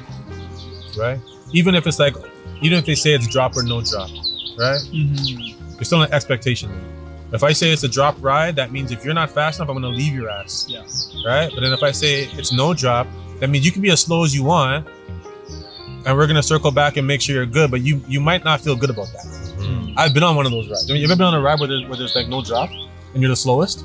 [0.98, 1.20] right?
[1.52, 2.14] Even if it's like,
[2.60, 4.10] even if they say it's drop or no drop,
[4.58, 4.80] right?
[4.92, 6.84] There's still an expectation there.
[7.30, 9.76] If I say it's a drop ride, that means if you're not fast enough, I'm
[9.76, 10.80] gonna leave your ass, Yeah.
[11.26, 11.50] right?
[11.54, 13.06] But then if I say it's no drop,
[13.40, 14.86] that means you can be as slow as you want,
[16.06, 17.70] and we're gonna circle back and make sure you're good.
[17.70, 19.26] But you you might not feel good about that.
[19.58, 19.94] Mhm.
[19.96, 20.88] I've been on one of those rides.
[20.90, 22.70] I mean, you ever been on a ride where there's, where there's like no drop
[23.14, 23.84] and you're the slowest?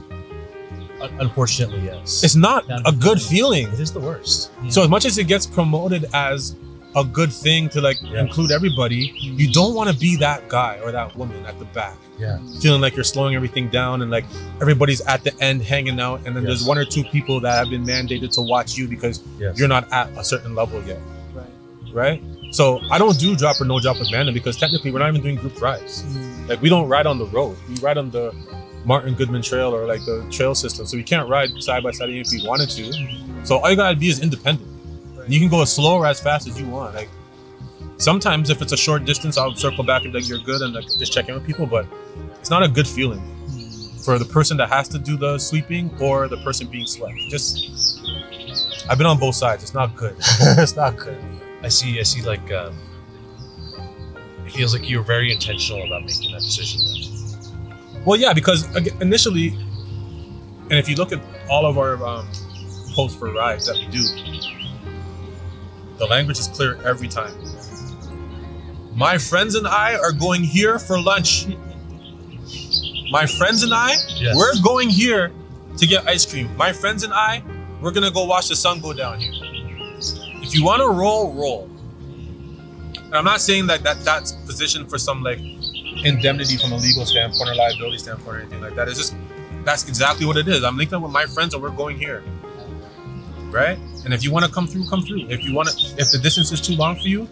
[1.20, 2.24] Unfortunately, yes.
[2.24, 3.68] It's not That a good feeling.
[3.68, 4.52] it is the worst.
[4.70, 6.56] So as much as it gets promoted as
[6.96, 8.22] a good thing to like Yeah.
[8.22, 11.98] include everybody, you don't want to be that guy or that woman at the back,
[12.20, 12.38] Yeah.
[12.62, 14.26] feeling like you're slowing everything down and like
[14.62, 17.70] everybody's at the end hanging out, and then there's one or two people that have
[17.70, 19.58] been mandated to watch you because Yes.
[19.58, 21.00] you're not at a certain level yet,
[21.94, 22.22] Right.
[22.22, 22.54] right?
[22.54, 25.22] So I don't do drop or no drop with Mandem because technically we're not even
[25.22, 26.04] doing group rides.
[26.04, 26.50] Mm.
[26.50, 27.58] Like we don't ride on the road.
[27.68, 28.32] We ride on the
[28.86, 30.86] Martin Goodman Trail or like the trail system.
[30.86, 32.84] So we can't ride side by side even if we wanted to.
[32.84, 33.48] Mm.
[33.48, 34.70] So all you gotta be is independent.
[35.28, 36.94] You can go as slow or as fast as you want.
[36.94, 37.10] Like
[37.98, 40.86] sometimes if it's a short distance, I'll circle back and like you're good and like
[41.00, 41.66] just check in with people.
[41.66, 41.88] But
[42.40, 44.06] it's not a good feeling mm.
[44.06, 47.16] for the person that has to do the sweeping or the person being swept.
[47.30, 48.00] Just
[48.88, 49.64] I've been on both sides.
[49.64, 50.16] It's not good.
[50.20, 51.18] it's not good.
[51.64, 52.00] I see.
[52.00, 52.22] I see.
[52.22, 52.76] Like, um,
[54.46, 56.82] it feels like you're very intentional about making that decision.
[56.86, 58.04] Then.
[58.06, 58.64] Well, yeah, because
[59.02, 59.50] initially,
[60.70, 62.28] and if you look at all of our um,
[62.94, 64.04] posts for rides that we do,
[65.98, 67.34] the language is clear every time.
[68.96, 71.48] My friends and I are going here for lunch.
[73.10, 74.36] My friends and I, Yes.
[74.36, 75.32] we're going here
[75.78, 76.56] to get ice cream.
[76.58, 77.42] My friends and I,
[77.82, 79.34] we're gonna go watch the sun go down here.
[80.54, 81.68] If you want to roll, roll.
[82.96, 85.40] And I'm not saying that, that that's positioned for some like
[86.04, 88.88] indemnity from a legal standpoint or liability standpoint or anything like that.
[88.88, 89.16] It's just
[89.64, 90.64] that's exactly what it is.
[90.64, 92.24] I'm linking up with my friends and we're going here.
[93.50, 93.80] Right?
[94.06, 95.26] And if you want to come through, come through.
[95.28, 97.28] If you want to if the distance is too long for you,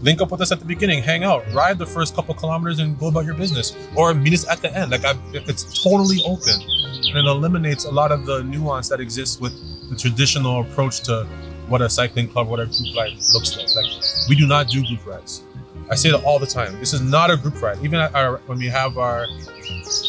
[0.00, 2.96] link up with us at the beginning, hang out, ride the first couple kilometers and
[3.00, 3.76] go about your business.
[3.96, 4.92] Or meet us at the end.
[4.92, 6.54] Like I, it's totally open.
[6.54, 9.54] And it eliminates a lot of the nuance that exists with
[9.90, 11.26] the traditional approach to
[11.70, 13.74] what a cycling club, what a group ride looks like.
[13.76, 15.44] Like we do not do group rides.
[15.88, 16.78] I say that all the time.
[16.80, 17.78] This is not a group ride.
[17.82, 19.26] Even at our, when we have our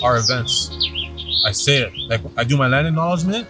[0.04, 0.72] our events,
[1.46, 1.94] I say it.
[2.10, 3.48] Like I do my land acknowledgement,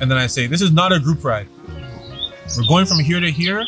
[0.00, 1.46] and then I say, "This is not a group ride.
[2.56, 3.66] We're going from here to here.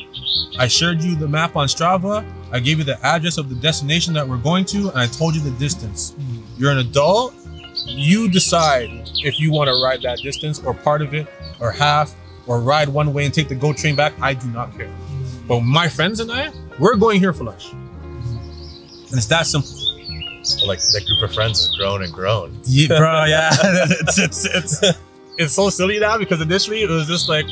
[0.59, 2.24] I shared you the map on Strava.
[2.50, 5.35] I gave you the address of the destination that we're going to, and I told
[5.35, 6.12] you the distance.
[6.12, 6.40] Mm-hmm.
[6.57, 7.35] You're an adult.
[7.87, 8.90] You decide
[9.22, 11.26] if you want to ride that distance or part of it
[11.61, 12.14] or half
[12.49, 14.15] or ride one way and take the GO train back.
[14.21, 14.91] I do not care.
[15.47, 17.71] But my friends and I, we're going here for lunch.
[17.73, 19.71] And it's that simple.
[20.67, 22.59] Like that group of friends has grown and grown.
[22.65, 23.51] Yeah, bro, yeah.
[23.63, 24.83] it's, it's, it's,
[25.37, 27.47] it's so silly now because initially it was just like,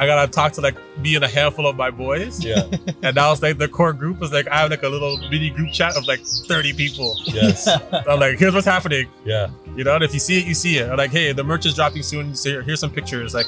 [0.00, 2.42] I gotta talk to like me and a handful of my boys.
[2.44, 2.62] Yeah.
[3.02, 5.50] And now it's like the core group is like, I have like a little mini
[5.50, 7.14] group chat of like 30 people.
[7.26, 7.68] yes.
[8.08, 9.08] I'm like, here's what's happening.
[9.24, 9.48] Yeah.
[9.76, 10.88] You know, and if you see it, you see it.
[10.90, 12.34] Or like, hey, the merch is dropping soon.
[12.34, 13.34] So here- here's some pictures.
[13.34, 13.46] Like,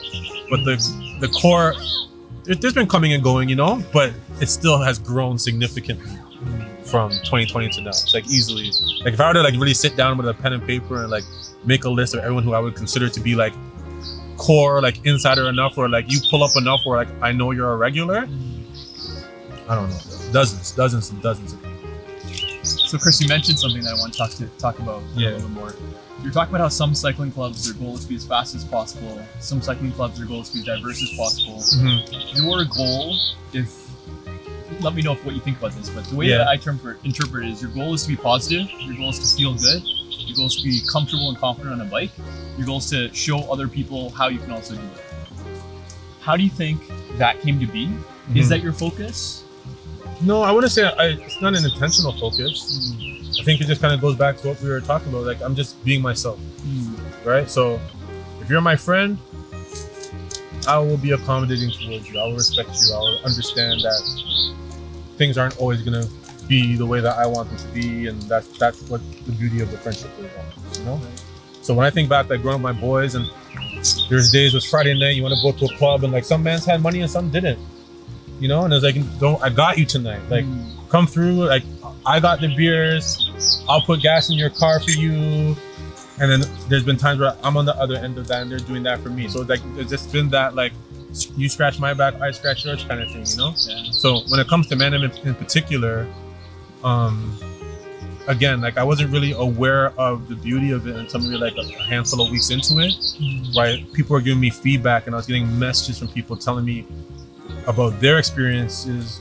[0.51, 0.77] but the
[1.21, 1.75] the core,
[2.47, 6.11] it, there's been coming and going, you know, but it still has grown significantly
[6.85, 7.91] from 2020 to now.
[7.91, 8.71] It's like easily,
[9.05, 11.11] like if I were to like really sit down with a pen and paper and
[11.11, 11.25] like
[11.65, 13.55] make a list of everyone who I would consider to be like
[14.37, 17.73] core, like insider enough, or like you pull up enough, where like I know you're
[17.73, 18.29] a regular.
[19.69, 19.99] I don't know,
[20.33, 21.79] dozens, dozens, and dozens of people.
[22.65, 25.31] So, Chris, you mentioned something that I want to talk to talk about Yeah.
[25.31, 25.75] a little bit more.
[26.23, 28.65] You're talking about how some cycling clubs, their goal is to be as fast as
[28.65, 29.21] possible.
[29.41, 31.57] Some cycling clubs, their goal is to be as diverse as possible.
[31.57, 32.45] Mm-hmm.
[32.47, 33.17] Your goal,
[33.53, 33.79] if
[34.81, 36.39] let me know if what you think about this, but the way Yeah.
[36.39, 38.69] that I interpret, interpret it is your goal is to be positive.
[38.81, 39.83] Your goal is to feel good.
[39.85, 42.11] Your goal is to be comfortable and confident on a bike.
[42.57, 45.03] Your goal is to show other people how you can also do it.
[46.21, 46.81] How do you think
[47.19, 47.91] that came to be?
[48.35, 48.49] Is Mhm.
[48.51, 49.43] that your focus?
[50.23, 52.93] No, I wouldn't say I, it's not an intentional focus.
[53.41, 55.25] I think it just kind of goes back to what we were talking about.
[55.25, 56.95] Like I'm just being myself, Mm.
[57.25, 57.51] right?
[57.51, 57.81] So
[58.41, 59.19] if you're my friend,
[60.69, 62.21] I will be accommodating towards you.
[62.21, 62.95] I will respect you.
[62.95, 64.01] I will understand that
[65.19, 66.07] things aren't always gonna
[66.47, 69.61] be the way that I want them to be, and that's that's what the beauty
[69.61, 70.79] of the friendship is.
[70.79, 71.01] You know.
[71.63, 73.27] So when I think back, like growing up my boys, and
[74.11, 76.43] there's days it's Friday night, you want to go to a club, and like some
[76.45, 77.59] bands had money and some didn't.
[78.41, 80.21] You know, and it's like, don't I got you tonight?
[80.29, 80.89] Like Mm.
[80.89, 81.45] come through.
[81.47, 81.63] Like
[82.05, 83.63] I got the beers.
[83.69, 85.57] I'll put gas in your car for you.
[86.21, 88.59] And then there's been times where I'm on the other end of that, and they're
[88.59, 89.29] doing that for me.
[89.29, 90.73] So like it's just been that like
[91.37, 93.55] you scratch my back, I scratch yours kind of thing, you know.
[93.67, 93.91] Yeah.
[93.93, 96.07] So when it comes to Mandem in, in particular,
[96.83, 97.39] um,
[98.27, 101.65] again, like I wasn't really aware of the beauty of it until maybe like a
[101.85, 102.93] handful of weeks into it.
[102.93, 103.59] Mm-hmm.
[103.59, 106.87] Right, people were giving me feedback, and I was getting messages from people telling me
[107.67, 109.21] about their experiences,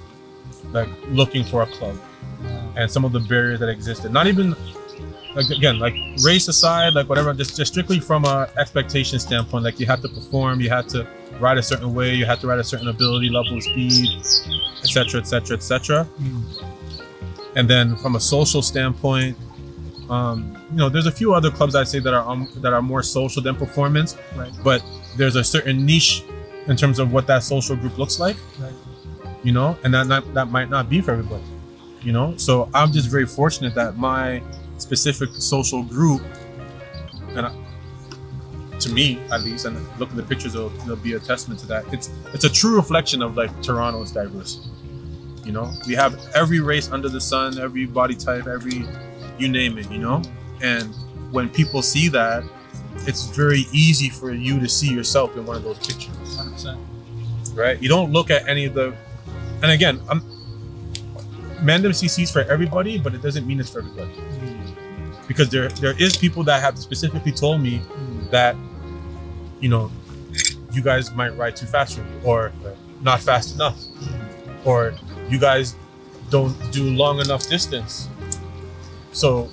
[0.72, 2.00] like looking for a club
[2.76, 4.12] and some of the barriers that existed.
[4.12, 4.56] Not even
[5.36, 9.64] like again, like race aside, like whatever, just just strictly from a expectation standpoint.
[9.64, 11.08] Like you have to perform, you have to
[11.40, 14.20] ride a certain way, you have to ride a certain ability level speed,
[14.82, 16.08] etc., etc., etc.
[17.56, 19.38] And then from a social standpoint,
[20.10, 22.82] um, you know, there's a few other clubs I'd say that are um, that are
[22.82, 24.52] more social than performance, Right.
[24.64, 24.84] but
[25.18, 26.24] there's a certain niche
[26.68, 28.74] in terms of what that social group looks like, Right.
[29.44, 31.44] you know, and that not, that might not be for everybody,
[32.02, 32.36] you know.
[32.38, 34.42] So I'm just very fortunate that my
[34.78, 36.22] specific social group,
[37.36, 37.54] and I,
[38.80, 41.68] to me at least, and look at the pictures, it'll, it'll be a testament to
[41.68, 41.86] that.
[41.94, 44.70] It's it's a true reflection of like Toronto's diversity.
[45.44, 48.86] You know, we have every race under the sun, every body type, every
[49.38, 49.92] you name it.
[49.92, 50.22] You know,
[50.62, 50.94] and
[51.32, 52.44] when people see that,
[53.08, 56.78] it's very easy for you to see yourself in one of those pictures, 100%.
[57.56, 57.82] right?
[57.82, 58.96] You don't look at any of the,
[59.62, 60.22] and again, I'm.
[61.62, 65.28] Mandem CC's for everybody, but it doesn't mean it's for everybody mm.
[65.28, 68.32] because there there is people that have specifically told me mm.
[68.32, 68.56] that
[69.60, 69.92] you know
[70.72, 72.52] you guys might ride too fast for me, or
[73.02, 73.78] not fast enough,
[74.66, 74.96] or
[75.32, 75.76] you guys
[76.30, 78.08] don't do long enough distance.
[79.12, 79.50] So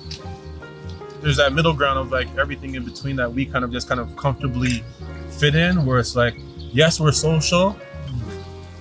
[1.21, 3.99] there's that middle ground of like everything in between that we kind of just kind
[3.99, 4.83] of comfortably
[5.29, 7.75] fit in, where it's like, yes, we're social.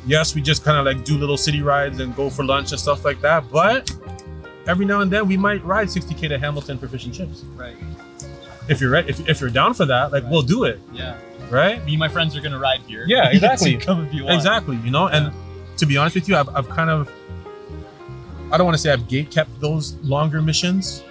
[0.06, 2.80] Yes, we just kind of like do little city rides and go for lunch and
[2.80, 3.44] stuff like that.
[3.50, 3.90] But
[4.66, 7.42] every now and then we might ride 60k to Hamilton for fish and chips.
[7.56, 7.76] Right.
[8.68, 11.18] If you're re- if, if you're down for that, like we'll do it, Yeah.
[11.50, 11.84] right?
[11.84, 13.04] Me and my friends are gonna ride here.
[13.06, 13.76] Yeah, exactly.
[13.76, 14.36] Come if you want.
[14.36, 15.08] Exactly, you know.
[15.08, 15.32] And
[15.78, 17.10] to be honest with you, I've, I've kind of,
[18.52, 21.02] I don't want to say I've gate kept those longer missions,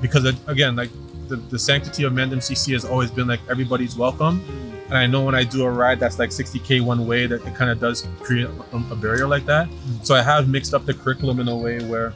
[0.00, 0.90] because again, like
[1.28, 4.42] the, the sanctity of Mandem CC has always been like everybody's welcome.
[4.86, 7.54] And I know when I do a ride that's like 60k one way, that it
[7.54, 9.68] kind of does create a, a barrier like that.
[9.68, 10.02] Mm-hmm.
[10.02, 12.12] So I have mixed up the curriculum in a way where,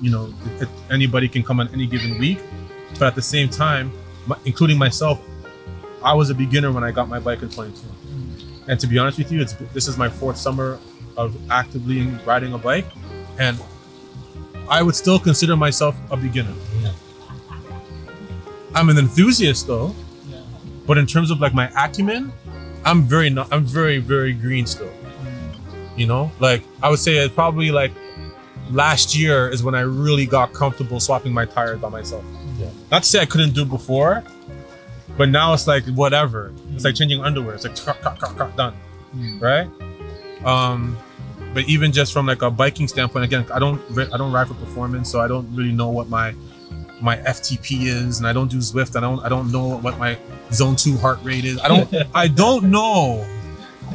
[0.00, 2.38] you know, it, it- anybody can come on any given week,
[2.94, 3.92] but at the same time,
[4.26, 5.20] my, including myself,
[6.02, 7.78] I was a beginner when I got my bike in 22.
[8.70, 10.78] And to be honest with you, it's this is my fourth summer
[11.16, 12.86] of actively riding a bike,
[13.36, 13.58] and
[14.68, 16.54] I would still consider myself a beginner.
[16.80, 16.92] Yeah.
[18.76, 19.92] I'm an enthusiast though,
[20.28, 20.38] Yeah.
[20.86, 22.32] but in terms of like my acumen,
[22.84, 24.86] I'm very not, I'm very very green still.
[24.86, 25.98] Mm.
[25.98, 27.90] You know, like I would say it probably like
[28.70, 32.24] last year is when I really got comfortable swapping my tires by myself.
[32.56, 32.70] Yeah.
[32.92, 34.22] Not to say I couldn't do it before,
[35.20, 36.50] but now it's like whatever.
[36.74, 37.54] It's like changing underwear.
[37.54, 38.74] It's like cut, cut, cut, cut, done
[39.14, 39.38] Mm.
[39.42, 39.68] right?
[40.46, 40.96] Um,
[41.52, 43.82] but even just from like a biking standpoint, again, I don't
[44.14, 46.32] I don't ride for performance, so I don't really know what my
[47.02, 48.96] my FTP is, and I don't do Zwift.
[48.96, 50.16] I don't I don't know what my
[50.52, 51.58] zone two heart rate is.
[51.60, 53.26] I don't I don't know,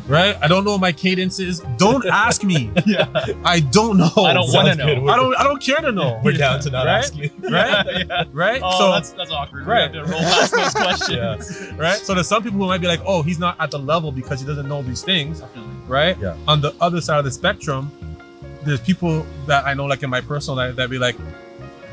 [0.07, 0.37] right?
[0.41, 1.59] I don't know what my cadence is.
[1.77, 2.71] Don't ask me.
[2.85, 3.07] Yeah.
[3.43, 4.09] I don't know.
[4.17, 5.03] I don't want to Sounds good.
[5.03, 5.07] know.
[5.11, 6.19] I don't I don't care to know.
[6.23, 6.97] We're down to not Right?
[7.03, 7.31] asking.
[7.41, 8.05] Right?
[8.09, 8.23] yeah.
[8.33, 8.61] Right?
[8.63, 9.65] Oh, so that's that's awkward.
[9.67, 9.91] Right.
[9.91, 11.71] We have to roll past those questions.
[11.77, 11.97] right?
[11.97, 14.39] So there's some people who might be like, oh, he's not at the level because
[14.41, 15.39] he doesn't know these things.
[15.41, 15.73] Definitely.
[15.87, 16.17] right?
[16.19, 16.35] Yeah.
[16.47, 17.91] On the other side of the spectrum,
[18.63, 21.15] there's people that I know, like in my personal life, that be like,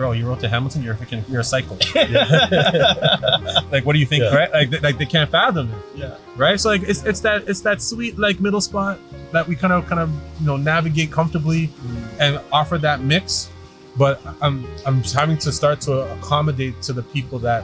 [0.02, 0.82] "Bro, you wrote to Hamilton.
[0.82, 1.76] You're a freaking, you're a cycle.
[3.70, 4.24] like, what do you think?
[4.24, 4.34] Yeah.
[4.34, 4.52] Right?
[4.52, 6.16] Like, they, like they can't fathom it, Yeah.
[6.36, 6.58] right?
[6.58, 8.98] So like, it's it's that it's that sweet like middle spot
[9.30, 10.10] that we kind of kind of
[10.40, 12.04] you know navigate comfortably mm.
[12.18, 13.48] and offer that mix.
[13.96, 17.62] But I'm I'm having to start to accommodate to the people that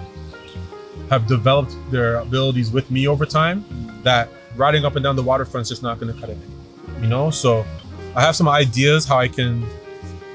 [1.11, 3.65] have developed their abilities with me over time.
[4.05, 6.39] That riding up and down the waterfront is just not going to cut it.
[7.01, 7.67] You know, so
[8.15, 9.67] I have some ideas how I can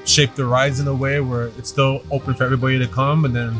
[0.04, 3.34] shape the rides in a way where it's still open for everybody to come, and
[3.34, 3.56] then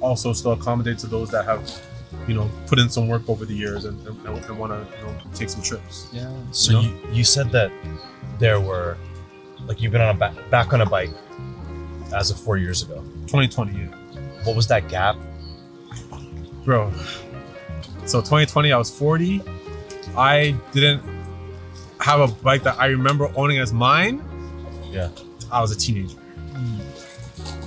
[0.00, 1.70] also still accommodate to those that have,
[2.28, 5.06] you know, put in some work over the years and, and, and want to you
[5.06, 6.08] know take some trips.
[6.12, 6.30] Yeah.
[6.50, 7.70] So You you, you said that
[8.38, 8.96] there were,
[9.66, 11.10] like, you've been on a back, back on a bike
[12.14, 12.96] as of four years ago.
[13.26, 13.86] 2020, yeah.
[14.44, 15.16] What was that gap?
[16.66, 16.92] bro.
[18.04, 19.40] So 2020, I was 40.
[20.16, 21.02] I didn't
[22.00, 24.22] have a bike that I remember owning as mine.
[24.90, 25.08] Yeah.
[25.50, 26.18] I was a teenager.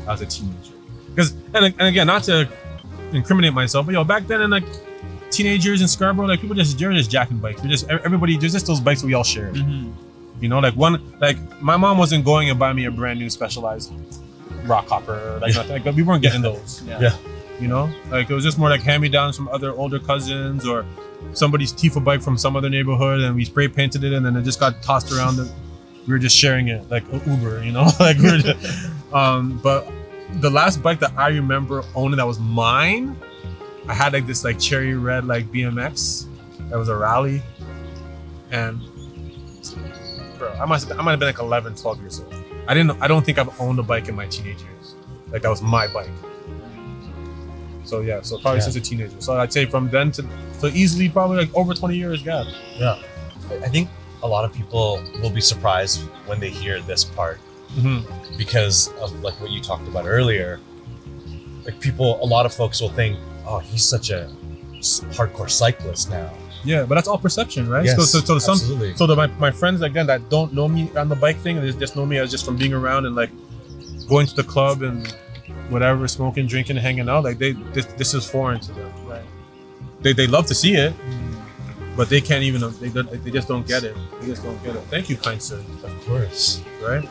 [0.07, 0.73] I was a teenager.
[1.09, 2.47] Because and, and again, not to
[3.13, 4.63] incriminate myself, but yo, back then in like
[5.31, 7.61] teenagers in Scarborough, like people just they're just jacking bikes.
[7.61, 9.55] We just everybody there's just those bikes we all shared.
[9.55, 9.91] Mm-hmm.
[10.41, 13.29] You know, like one like my mom wasn't going and buy me a brand new
[13.29, 13.91] specialized
[14.65, 15.39] rock hopper.
[15.41, 16.99] Like, nothing, like we weren't getting those Yeah.
[17.01, 17.17] Yeah.
[17.59, 20.65] you know like it was just more like hand me downs from other older cousins
[20.65, 20.85] or
[21.33, 24.43] somebody's Tifa bike from some other neighborhood and we spray painted it and then it
[24.43, 25.49] just got tossed around and
[26.09, 29.87] we were just sharing it like uber you know like we were just, um but
[30.39, 33.15] the last bike that i remember owning that was mine
[33.87, 36.25] i had like this like cherry red like bmx
[36.69, 37.43] that was a Raleigh
[38.49, 38.79] and
[40.39, 42.33] bro i must i might have been like 11 12 years old
[42.67, 44.95] i didn't i don't think i've owned a bike in my teenage years
[45.31, 46.09] like that was my bike
[47.83, 48.65] so yeah, so probably Yeah.
[48.65, 49.19] since a teenager.
[49.19, 50.23] So I'd say from then to
[50.59, 52.45] so easily probably like over 20 years gap.
[52.77, 53.01] Yeah.
[53.63, 53.89] I think
[54.23, 57.39] a lot of people will be surprised when they hear this part
[57.75, 58.35] Mm-hmm.
[58.35, 60.59] because of like what you talked about earlier.
[61.65, 64.27] Like people, a lot of folks will think, "Oh, he's such a
[65.13, 66.33] hardcore cyclist now."
[66.63, 67.87] Yeah, but that's all perception, right?
[67.87, 68.95] so, so, so some absolutely.
[68.95, 71.67] so the, my, my friends again that don't know me on the bike thing and
[71.67, 73.29] they just know me as just from being around and like
[74.09, 75.07] going to the club and
[75.69, 77.23] whatever, smoking, drinking, hanging out.
[77.23, 78.91] Like they this, this is foreign to them.
[79.05, 79.21] Right.
[80.01, 80.93] They they love to see it,
[81.99, 82.87] but they can't even they
[83.17, 83.93] they just don't get it.
[84.21, 84.81] They just don't get it.
[84.89, 85.61] Thank you, kind sir.
[85.83, 86.61] of course.
[86.81, 87.03] Right?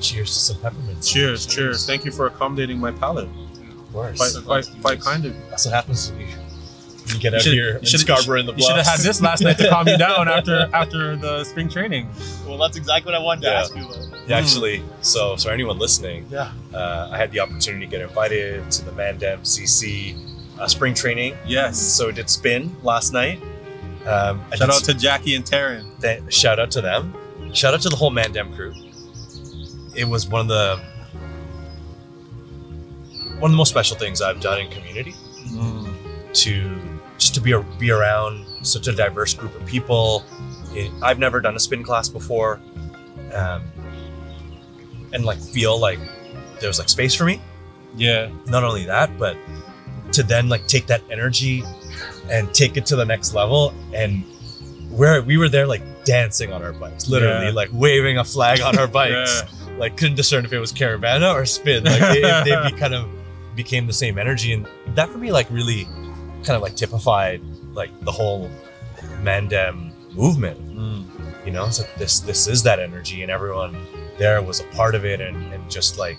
[0.00, 1.12] Cheers to some peppermints.
[1.12, 1.84] Cheers, cheers.
[1.86, 3.28] Thank you for accommodating my palate.
[3.28, 4.16] Of course.
[4.18, 5.34] Quite, quite, quite kind of.
[5.50, 8.54] That's what happens when you, when you get out should- here in Scarborough in the
[8.54, 11.68] You should have had this last night to calm you down after after the spring
[11.68, 12.08] training.
[12.46, 13.60] Well, that's exactly what I wanted to Yeah.
[13.60, 14.08] ask you about.
[14.26, 16.52] Yeah, actually, so so anyone listening, Yeah.
[16.72, 20.16] uh, I had the opportunity to get invited to the Mandem CC
[20.58, 21.36] uh, spring training.
[21.46, 21.78] Yes.
[21.78, 23.38] So we did spin last night.
[24.08, 26.00] Um, Shout out to Jackie and Taryn.
[26.00, 27.14] th- shout out to them.
[27.52, 28.72] Shout out to the whole Mandem crew.
[29.94, 30.80] It was one of the
[33.38, 35.14] one of the most special things I've done in community
[36.34, 36.80] to
[37.18, 40.24] just to be a, be around such a diverse group of people.
[40.72, 42.60] It, I've never done a spin class before,
[43.34, 43.62] um,
[45.12, 45.98] and like feel like
[46.60, 47.40] there was like space for me.
[47.96, 48.30] Yeah.
[48.46, 49.36] Not only that, but
[50.12, 51.62] to then like take that energy
[52.30, 53.72] and take it to the next level.
[53.94, 54.24] And
[54.90, 57.52] where we were there like dancing on our bikes literally Yeah.
[57.52, 59.42] like waving a flag on our bikes.
[59.78, 61.84] Like couldn't discern if it was Caribana or spin.
[61.84, 63.08] Like they, they be kind of
[63.54, 64.52] became the same energy.
[64.52, 65.84] And that for me like really
[66.44, 67.40] kind of like typified
[67.74, 68.50] like the whole
[69.22, 70.58] mandem movement.
[70.76, 71.04] Mm.
[71.44, 73.76] you know it's like this this is that energy and everyone
[74.18, 76.18] there was a part of it and, and just like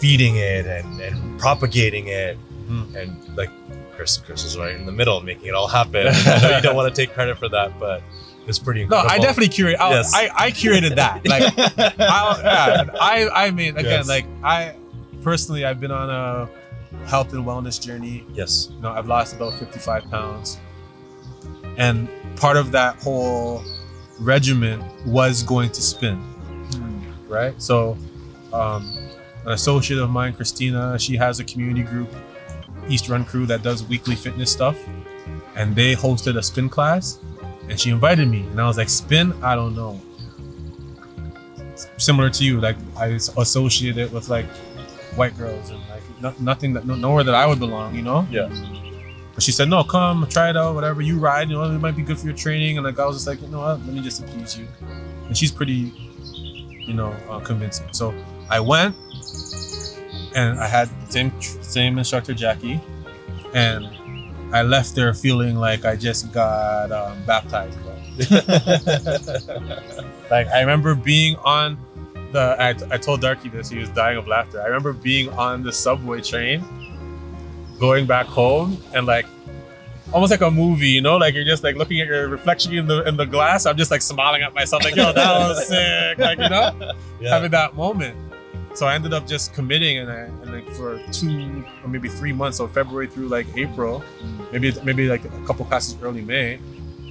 [0.00, 2.38] feeding it and, and propagating it.
[2.68, 2.94] Mhm.
[2.94, 3.50] and like
[3.96, 6.76] chris chris is right in the middle making it all happen i know you don't
[6.76, 8.02] want to take credit for that but
[8.46, 9.76] it's pretty No, I definitely curate.
[9.78, 10.12] I, Yes.
[10.12, 11.24] I, I curated that.
[11.28, 14.08] Like, I, yeah, I, I mean, again, Yes.
[14.08, 14.74] like I
[15.22, 16.48] personally, I've been on a
[17.06, 18.26] health and wellness journey.
[18.32, 20.58] yes You know, I've lost about 55 pounds,
[21.76, 23.62] and part of that whole
[24.18, 26.20] regimen was going to spin.
[27.28, 27.54] right?
[27.62, 27.96] So,
[28.52, 28.92] um,
[29.46, 32.12] an associate of mine, Christina, she has a community group,
[32.88, 34.78] East Run Crew, that does weekly fitness stuff,
[35.56, 37.18] and they hosted a spin class,
[37.68, 39.32] and she invited me, and I was like, spin?
[39.42, 40.00] I don't know.
[41.96, 44.46] Similar to you, like I associate it with like
[45.16, 48.26] white girls and like no, nothing that no, nowhere that I would belong, you know?
[48.30, 48.48] Yeah.
[49.34, 51.96] But she said, no, come try it out, whatever you ride, you know, it might
[51.96, 52.76] be good for your training.
[52.76, 54.68] And like I was just like, you know what, let me just appease you.
[55.26, 55.92] And she's pretty,
[56.32, 57.86] you know, uh, convincing.
[57.92, 58.14] So
[58.50, 58.94] I went,
[60.34, 62.80] and I had the same same instructor Jackie,
[63.54, 63.86] and
[64.52, 67.78] I left there feeling like I just got um, baptized.
[70.32, 71.76] Like I remember being on
[72.32, 72.56] the.
[72.58, 73.68] I, I told Darky this.
[73.68, 74.62] He was dying of laughter.
[74.62, 76.64] I remember being on the subway train,
[77.78, 79.26] going back home, and like.
[80.14, 82.86] Almost like a movie, you know, like you're just like looking at your reflection in
[82.86, 83.64] the in the glass.
[83.64, 87.30] I'm just like smiling at myself, like, "Yo, that was sick!" Like, you know, yeah
[87.30, 88.14] having that moment.
[88.74, 92.32] So I ended up just committing, and, I, and like for two or maybe three
[92.32, 94.02] months, so February through like April,
[94.50, 96.58] maybe maybe like a couple classes early May,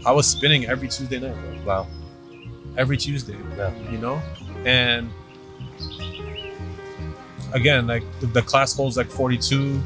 [0.05, 1.63] I was spinning every Tuesday night, bro.
[1.65, 1.87] wow
[2.77, 3.71] Every Tuesday, Yeah.
[3.91, 4.21] you know,
[4.65, 5.11] and
[7.53, 9.81] again, like the, the class holds like 42.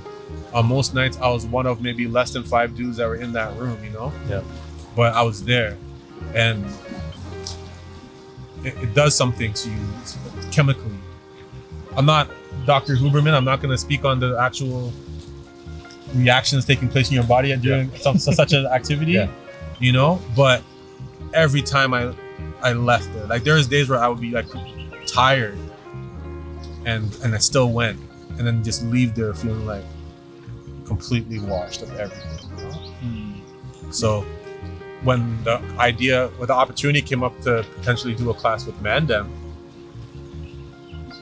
[0.53, 3.33] On most nights, I was one of maybe less than five dudes that were in
[3.33, 4.13] that room, you know.
[4.29, 4.41] Yeah.
[4.95, 5.77] But I was there,
[6.33, 6.65] and
[8.63, 9.77] it, it does something to you
[10.51, 10.95] chemically.
[11.97, 12.29] I'm not
[12.65, 12.95] Dr.
[12.95, 13.33] Huberman.
[13.33, 14.91] I'm not going to speak on the actual
[16.13, 19.27] reactions taking place in your body during some, such an activity, Yeah.
[19.79, 20.19] you know.
[20.35, 20.61] But
[21.33, 22.13] every time I
[22.61, 24.47] I left there, like there's days where I would be like
[25.07, 25.57] tired,
[26.85, 27.99] and and I still went,
[28.37, 29.83] and then just leave there feeling like
[30.85, 32.49] completely washed of everything.
[32.57, 32.71] you know?
[32.71, 33.91] Hmm.
[33.91, 34.21] So
[35.03, 39.27] when the idea, when the opportunity came up to potentially do a class with Mandem,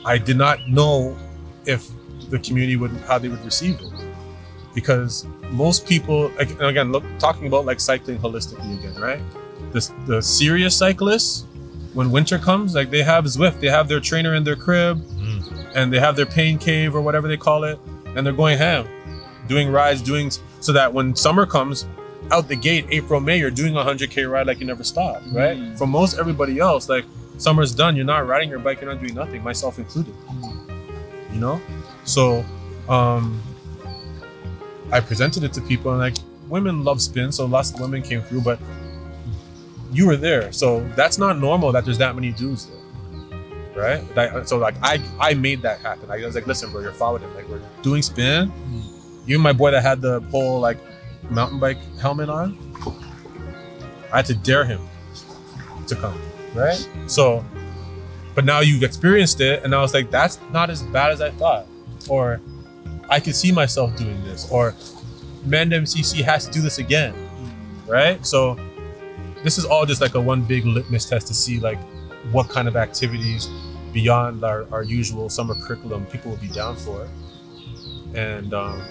[0.06, 1.18] I did not know
[1.66, 1.88] if
[2.30, 3.91] the community would how they would receive it
[4.74, 9.22] because most people and again look talking about like cycling holistically again right
[9.72, 11.45] the, the serious cyclists
[11.93, 15.72] when winter comes like they have Zwift they have their trainer in their crib Mm.
[15.76, 17.80] and they have their pain cave or whatever they call it
[18.16, 18.88] and they're going ham
[19.47, 21.86] doing rides doing so that when summer comes
[22.32, 25.58] out the gate april may you're doing a 100k ride like you never stopped right
[25.58, 25.78] Mm.
[25.78, 27.06] for most everybody else like
[27.38, 30.14] summer's done you're not riding your bike you're not doing nothing myself included.
[31.32, 31.62] You know?
[32.04, 32.46] So
[32.90, 33.42] um
[34.92, 36.16] i presented it to people and like
[36.50, 38.60] women love spin so lots of women came through but
[39.92, 40.52] you were there.
[40.52, 42.80] So that's not normal that there's that many dudes there.
[43.76, 44.16] Right?
[44.16, 46.10] That- so like i i made that happen.
[46.12, 47.36] I was like listen bro you're following it.
[47.36, 48.52] Like we're doing spin.
[49.26, 50.78] You and my boy that had the whole like
[51.30, 52.58] mountain bike helmet on
[54.12, 54.82] i had to dare him
[55.88, 56.20] to come
[56.54, 56.88] right?
[57.08, 57.43] So
[58.36, 61.30] but now you've experienced it and i was like that's not as bad as i
[61.32, 61.66] thought.
[62.10, 62.41] Or
[63.10, 64.49] i could see myself doing this.
[64.51, 64.74] Or
[65.45, 67.14] Mandem CC has to do this again.
[67.88, 68.26] Right?
[68.26, 68.58] So
[69.43, 71.80] this is all just like a one big litmus test to see like
[72.32, 73.49] what kind of activities
[73.91, 77.08] beyond our, our usual summer curriculum people will be down for.
[78.16, 78.82] And um,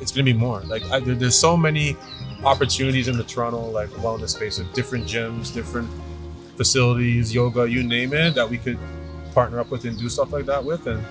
[0.00, 0.60] it's gonna be more.
[0.60, 1.96] Like I, there, there's so many
[2.44, 5.88] opportunities in the toronto like wellness space with different gyms different
[6.56, 8.78] facilities yoga you name it that we could
[9.34, 11.04] partner up with and do stuff like that with and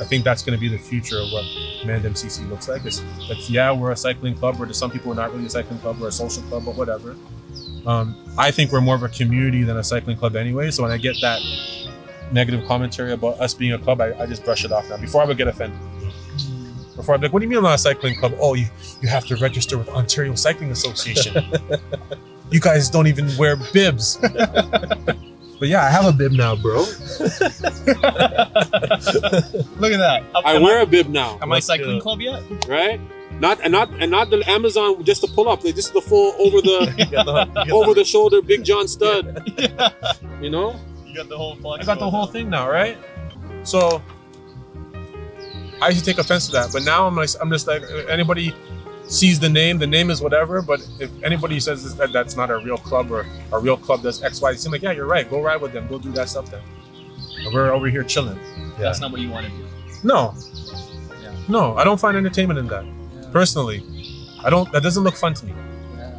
[0.00, 1.44] i think that's going to be the future of what
[1.86, 2.84] Mandem CC looks like.
[2.84, 5.50] It's, it's yeah, we're a cycling club, or to some people, we're not really a
[5.50, 7.16] cycling club, we're a social club, but whatever.
[7.86, 10.70] Um, I think we're more of a community than a cycling club anyway.
[10.70, 11.40] So when I get that
[12.32, 14.96] negative commentary about us being a club, I, I just brush it off now.
[14.96, 15.78] Before I would get offended.
[16.96, 18.34] Before I'd be like, what do you mean I'm not a cycling club?
[18.40, 18.66] Oh, you,
[19.00, 21.44] you have to register with Ontario Cycling Association.
[22.50, 24.16] you guys don't even wear bibs.
[24.22, 26.80] but yeah, I have a bib now, bro.
[26.80, 26.90] Look
[29.92, 30.22] at that.
[30.34, 32.42] Am I wear a bib now, Am I cycling club yet?
[32.68, 33.00] right?
[33.40, 35.62] Not and not and not the Amazon just to pull up.
[35.62, 38.88] Like this is the full over the got the- you over the shoulder Big John
[38.88, 39.42] stud.
[39.58, 39.90] yeah.
[40.40, 40.80] You know?
[41.04, 41.82] You got the whole flex.
[41.82, 42.96] I got the whole thing now, right?
[43.62, 44.02] So
[45.82, 48.54] I used to take offense to that, but now I'm like, I'm just like, anybody
[49.08, 50.62] sees the name, the name is whatever.
[50.62, 54.22] But if anybody says that that's not a real club or a real club does
[54.22, 55.28] X, Y, Z, I'm like, yeah, you're right.
[55.28, 55.86] Go ride with them.
[55.88, 56.62] Go do that stuff then.
[57.44, 58.38] And we're over here chilling.
[58.78, 59.64] That's not what you want to do.
[60.02, 60.34] No,
[61.22, 61.34] Yeah.
[61.48, 62.84] no, I don't find entertainment in that.
[62.84, 63.30] Yeah.
[63.32, 63.82] Personally,
[64.44, 64.70] I don't.
[64.72, 65.52] That doesn't look fun to me.
[65.96, 66.18] Yeah.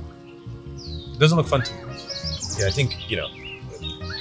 [1.14, 1.80] It doesn't look fun to me.
[2.60, 3.28] Yeah, I think you know,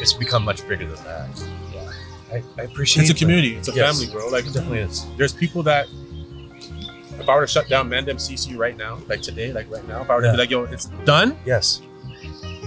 [0.00, 1.28] it's become much bigger than that.
[1.72, 1.90] Yeah,
[2.32, 3.02] I, I appreciate.
[3.02, 3.56] It's a the- community.
[3.56, 3.98] It's a Yes.
[3.98, 4.28] family, bro.
[4.28, 5.06] Like It definitely is.
[5.16, 5.86] there's people that
[7.20, 10.02] if I were to shut down Mandem CC right now, like today, like right now,
[10.02, 10.32] if I were to Yeah.
[10.32, 11.80] be like, yo, it's done, Yes.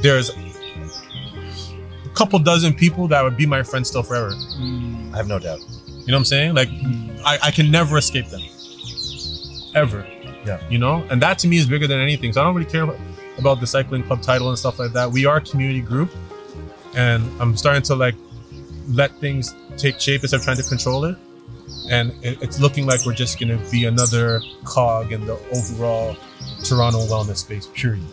[0.02, 4.32] there's a couple dozen people that would be my friends still forever.
[4.32, 5.14] Mm.
[5.14, 5.60] I have no doubt.
[5.60, 6.56] You know what I'm saying?
[6.56, 6.70] Like
[7.26, 8.42] I, I can never escape them.
[9.76, 10.06] Ever.
[10.46, 10.60] Yeah.
[10.70, 11.06] You know?
[11.12, 12.34] And that to me is bigger than anything.
[12.34, 12.88] So I don't really care
[13.38, 15.12] about the cycling club title and stuff like that.
[15.12, 16.12] We are a community group.
[16.96, 18.16] And I'm starting to like
[18.88, 21.16] let things take shape instead of trying to control it.
[21.90, 26.16] And it's looking like we're just gonna be another cog in the overall
[26.64, 28.04] Toronto wellness space, period.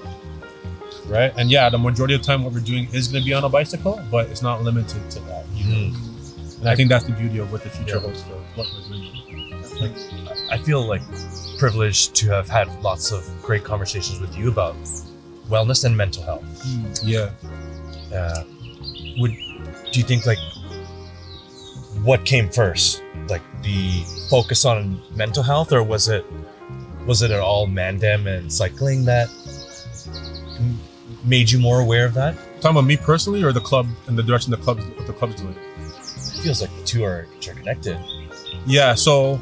[1.06, 1.32] Right?
[1.36, 3.48] And yeah, the majority of the time what we're doing is gonna be on a
[3.48, 5.44] bicycle, but it's not limited to that.
[5.56, 5.96] either.
[6.60, 8.00] And I think that's the beauty of what the future Yeah.
[8.00, 9.12] holds for what we're doing.
[10.50, 11.02] I feel like
[11.58, 14.74] privileged to have had lots of great conversations with you about
[15.50, 16.44] wellness and mental health.
[17.04, 17.30] Yeah.
[18.14, 18.42] Uh,
[19.18, 19.32] would
[19.92, 20.38] do you think like
[22.06, 26.24] what came first, like the focus on mental health, or was it
[27.04, 29.28] was it at all Mandem and cycling that
[30.58, 30.78] m-
[31.24, 32.34] made you more aware of that?
[32.60, 35.34] Talking about me personally or the club and the direction the club's what the club's
[35.40, 35.54] doing.
[35.54, 37.98] It feels like the two are interconnected.
[38.66, 39.40] Yeah, so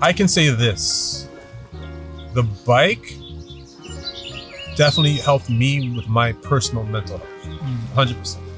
[0.00, 1.28] I can say this.
[2.34, 3.16] The bike
[4.76, 7.28] definitely helped me with my personal mental health.
[7.96, 8.14] Mm.
[8.14, 8.49] 100%.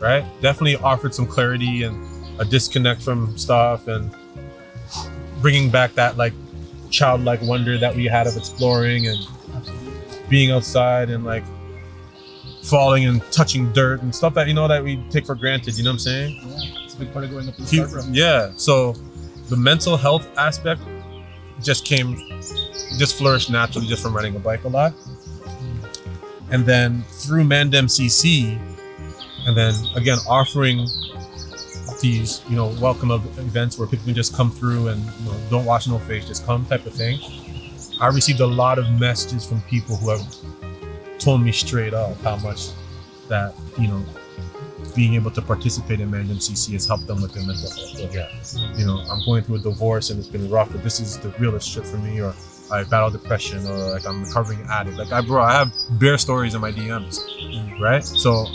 [0.00, 0.24] Right?
[0.40, 2.06] Definitely offered some clarity and
[2.40, 4.14] a disconnect from stuff and
[5.40, 6.32] bringing back that like
[6.90, 9.18] childlike wonder that we had of exploring and
[10.28, 11.44] being outside and like
[12.62, 15.84] falling and touching dirt and stuff that you know that we take for granted, you
[15.84, 16.40] know what I'm saying?
[16.44, 16.84] Yeah.
[16.84, 18.04] It's a big part of growing up in Scarborough.
[18.10, 18.52] yeah.
[18.56, 18.92] So
[19.48, 20.80] the mental health aspect
[21.62, 22.16] just came,
[22.98, 24.94] just flourished naturally just from riding a bike a lot.
[26.50, 28.58] And then through Mandem CC,
[29.46, 30.86] and then again offering
[32.00, 35.36] these, you know, welcome of events where people can just come through and you know,
[35.50, 37.18] don't wash no face, just come type of thing.
[38.00, 40.36] I received a lot of messages from people who have
[41.18, 42.68] told me straight up how much
[43.28, 44.02] that you know
[44.94, 47.98] being able to participate in Mandem CC has helped them with their mental health.
[47.98, 48.76] So, Yeah.
[48.76, 51.28] You know, I'm going through a divorce and it's been rough, but this is the
[51.38, 52.20] realest shit for me.
[52.20, 52.34] Or
[52.72, 54.96] I battle depression, or like I'm recovering addict.
[54.96, 57.18] Like I, bro, I have bare stories in my DMs,
[57.80, 58.04] right?
[58.04, 58.46] So,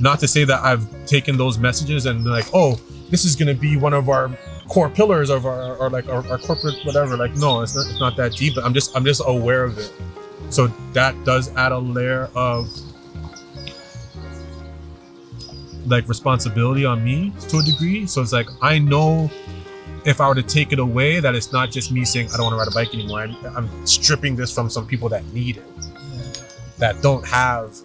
[0.00, 2.80] not to say that I've taken those messages and like, oh,
[3.10, 4.30] this is gonna be one of our
[4.68, 7.16] core pillars of our, or like our, our corporate whatever.
[7.16, 7.86] Like, no, it's not.
[7.86, 8.54] It's not that deep.
[8.54, 9.92] But I'm just, I'm just aware of it.
[10.50, 12.68] So that does add a layer of
[15.86, 18.06] like responsibility on me to a degree.
[18.06, 19.30] So it's like I know
[20.04, 22.46] if I were to take it away, that it's not just me saying I don't
[22.46, 23.20] want to ride a bike anymore.
[23.20, 25.64] I'm, I'm stripping this from some people that need it,
[26.78, 27.76] that don't have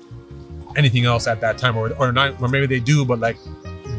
[0.78, 3.38] anything else at that time, or or not, or maybe they do, but like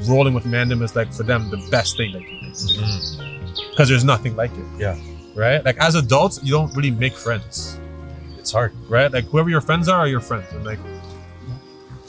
[0.09, 4.05] rolling with Mandem is like for them the best thing they can do because there's
[4.05, 4.67] nothing like it.
[4.79, 4.99] Yeah.
[5.35, 5.65] Right.
[5.65, 7.79] Like as adults, you don't really make friends
[8.39, 8.73] It's hard.
[8.89, 9.11] right?
[9.13, 10.79] Like whoever your friends are, are your friends, and like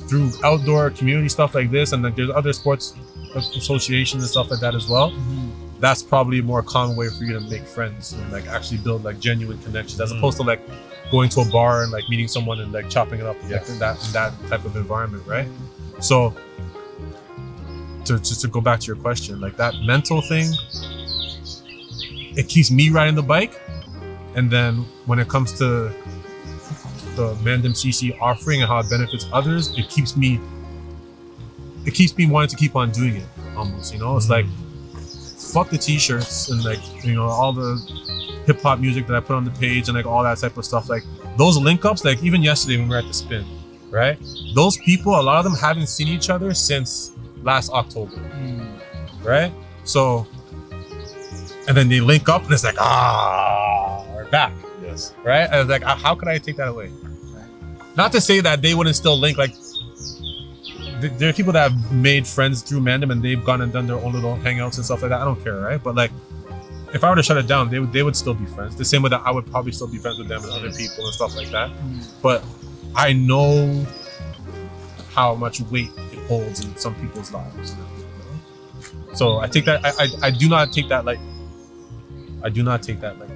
[0.09, 2.93] through outdoor community stuff like this, and like there's other sports
[3.35, 5.11] associations and stuff like that as well.
[5.79, 9.03] That's probably a more common way for you to make friends and like actually build
[9.03, 10.17] like genuine connections, as Mm.
[10.17, 10.61] opposed to like
[11.11, 13.57] going to a bar and like meeting someone and like chopping it up Yeah.
[13.57, 15.47] like in that in that type of environment, right?
[15.99, 16.33] So
[18.05, 20.51] to just to go back to your question, like that mental thing,
[22.35, 23.59] it keeps me riding the bike,
[24.35, 25.91] and then when it comes to
[27.15, 30.39] the Mandem CC offering and how it benefits others, it keeps me
[31.85, 33.27] it keeps me wanting to keep on doing it
[33.57, 34.15] almost, you know?
[34.15, 34.49] It's mm-hmm.
[34.49, 34.63] like
[35.53, 37.75] fuck the t-shirts and like you know all the
[38.45, 40.65] hip hop music that I put on the page and like all that type of
[40.65, 40.89] stuff.
[40.89, 41.03] Like
[41.37, 43.45] those link ups, like even yesterday when we were at the spin,
[43.89, 44.17] right?
[44.55, 48.15] Those people, a lot of them haven't seen each other since last October,
[49.23, 49.51] right?
[49.85, 50.27] So,
[51.67, 55.13] and then they link up and it's like, ah, we're back, Yes.
[55.23, 55.43] right?
[55.49, 56.91] And it's like, ah, how could I take that away?
[57.95, 59.53] Not to say that they wouldn't still link, like,
[60.99, 63.97] there are people that have made friends through Mandem and they've gone and done their
[63.97, 65.19] own little hangouts and stuff like that.
[65.21, 65.81] I don't care, right?
[65.81, 66.11] But like,
[66.93, 68.75] if I were to shut it down, they would they would still be friends.
[68.75, 71.03] The same way that I would probably still be friends with them and other people
[71.03, 71.71] and stuff like that.
[72.21, 72.43] But
[72.95, 73.85] I know
[75.13, 77.75] how much weight it holds in some people's lives.
[79.13, 81.19] So I take that I, I I do not take that like
[82.43, 83.29] I do not take that like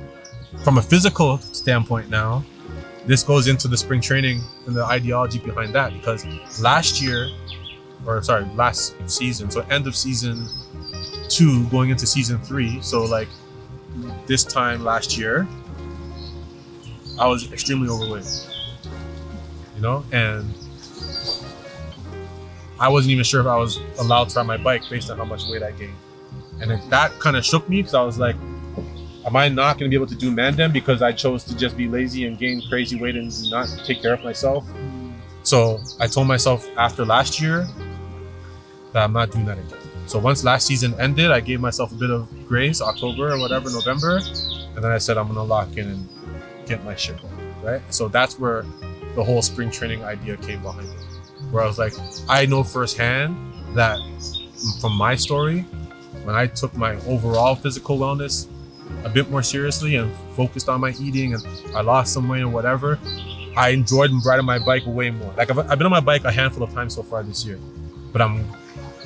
[0.64, 2.43] from a physical standpoint now.
[3.05, 6.26] This goes into the spring training and the ideology behind that because
[6.62, 7.30] last year,
[8.05, 10.45] or sorry, last season, so end of season
[11.30, 13.30] two, going into season three, so like
[14.28, 15.48] this time last year,
[17.20, 18.26] I was extremely overweight.
[19.76, 20.54] You know, and
[22.80, 25.26] I wasn't even sure if I was allowed to ride my bike based on how
[25.26, 25.96] much weight I gained.
[26.62, 28.36] And it, that kind of shook me because I was like,
[29.26, 31.78] am I not going to be able to do Mandem because I chose to just
[31.78, 34.66] be lazy and gain crazy weight and not take care of myself?
[34.68, 35.14] Mm.
[35.44, 37.68] So I told myself after last year
[38.94, 39.87] that I'm not doing that again.
[40.08, 43.70] So once last season ended, I gave myself a bit of grace, October or whatever,
[43.70, 44.22] November,
[44.74, 46.10] and then I said I'm gonna lock in and
[46.66, 47.82] get my shit going, right?
[47.93, 48.66] So that's where
[49.16, 51.93] the whole spring training idea came behind it, where I was like,
[52.30, 53.36] I know firsthand
[53.74, 53.99] that
[54.80, 55.62] from my story,
[56.24, 58.47] when I took my overall physical wellness
[59.03, 61.45] a bit more seriously and focused on my eating and
[61.76, 62.97] I lost some weight or whatever,
[63.58, 65.34] I enjoyed and riding my bike way more.
[65.36, 67.60] Like I've, I've been on my bike a handful of times so far this year,
[68.14, 68.47] but I'm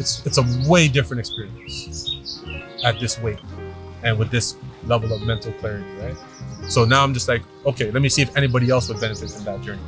[0.01, 2.43] it's it's a way different experience
[2.83, 3.39] at this weight
[4.03, 6.17] and with this level of mental clarity, right?
[6.69, 9.43] So now I'm just like, okay, let me see if anybody else would benefit from
[9.45, 9.81] that journey.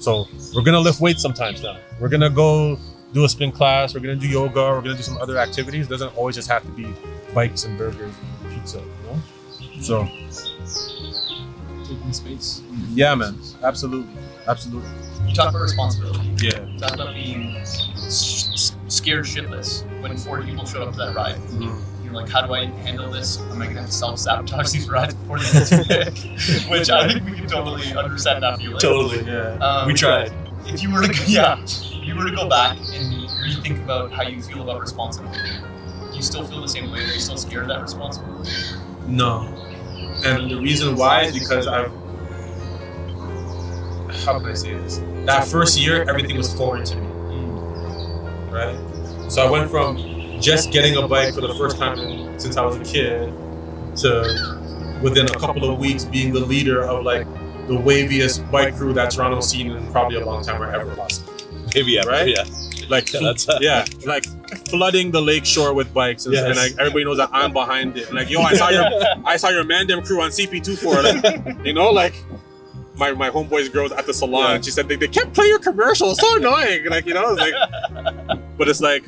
[0.00, 1.76] So we're gonna lift weights sometimes now.
[2.00, 2.78] We're gonna go
[3.12, 3.92] do a spin class.
[3.94, 4.60] We're gonna do yoga.
[4.74, 5.86] We're gonna do some other activities.
[5.86, 6.86] It doesn't always just have to be
[7.34, 9.20] bikes and burgers and pizza, you know.
[9.80, 10.08] So
[11.84, 12.62] Taking space.
[12.94, 14.12] yeah, man, absolutely,
[14.46, 14.88] absolutely.
[15.26, 16.30] You talk about responsibility.
[16.40, 16.64] Yeah.
[16.78, 18.49] Talk about being s- s-
[19.00, 21.38] scared shitless when four people showed up to that ride.
[22.04, 23.38] You're like, how do I handle this?
[23.40, 26.18] Am I gonna have to self sabotage these rides before they get too big?
[26.70, 28.78] Which I think we can totally understand that feeling.
[28.78, 29.22] Totally.
[29.24, 29.56] Yeah.
[29.66, 30.32] Um, We tried.
[30.66, 34.22] If you were to, yeah, if you were to go back and rethink about how
[34.22, 35.38] you feel about responsibility,
[36.10, 37.00] do you still feel the same way?
[37.00, 38.50] Are you still scared of that responsibility?
[39.06, 39.46] No.
[40.24, 41.92] And the reason why is because I've.
[44.24, 45.00] How can I say this?
[45.26, 47.06] That first year, everything was foreign to me,
[48.50, 48.76] right?
[49.30, 49.96] So I went from
[50.40, 53.32] just getting a bike for the first time since I was a kid
[53.98, 57.26] to within a couple of weeks being the leader of like
[57.68, 61.32] the waviest bike crew that Toronto's seen in probably a long time or ever possible.
[61.74, 62.02] Maybe yeah.
[62.06, 62.28] Right?
[62.28, 62.44] Yeah.
[62.88, 64.24] Like, Yeah, that's- yeah, like
[64.68, 66.44] flooding the lake shore with bikes, and, Yes.
[66.46, 68.08] and like everybody knows that I'm behind it.
[68.08, 68.84] And like, yo, I saw your
[69.24, 71.22] I saw your Mandem crew on CP24.
[71.22, 72.14] Like, you know, like
[72.96, 74.56] my, my homeboy's girls at the salon.
[74.56, 74.60] Yeah.
[74.60, 76.18] She said they, they kept playing your commercials.
[76.20, 76.84] So annoying.
[76.86, 79.04] Like, you know, it's like, but it's like,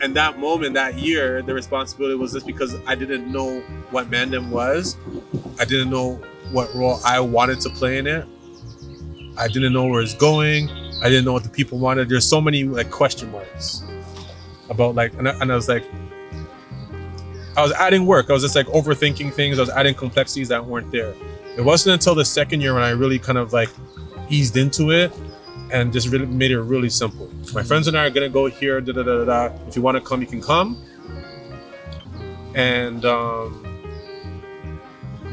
[0.00, 4.50] and that moment, that year, the responsibility was just because I didn't know what Mandem
[4.50, 4.96] was.
[5.58, 6.20] I didn't know
[6.52, 8.26] what role I wanted to play in it.
[9.36, 10.68] I didn't know where it's going.
[11.02, 12.08] I didn't know what the people wanted.
[12.08, 13.82] There's so many like question marks
[14.70, 15.84] about like, and I, and I was like,
[17.56, 18.30] I was adding work.
[18.30, 19.58] I was just like overthinking things.
[19.58, 21.14] I was adding complexities that weren't there.
[21.56, 23.70] It wasn't until the second year when I really kind of like
[24.28, 25.12] eased into it
[25.70, 27.30] and just really made it really simple.
[27.54, 28.80] My friends and I are gonna go here.
[28.80, 29.54] Da da da da.
[29.66, 30.82] If you want to come, you can come.
[32.54, 33.64] And um,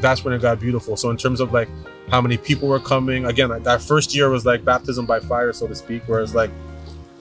[0.00, 0.96] that's when it got beautiful.
[0.96, 1.68] So in terms of like
[2.10, 5.52] how many people were coming, again, like, that first year was like baptism by fire,
[5.52, 6.50] so to speak, where it's like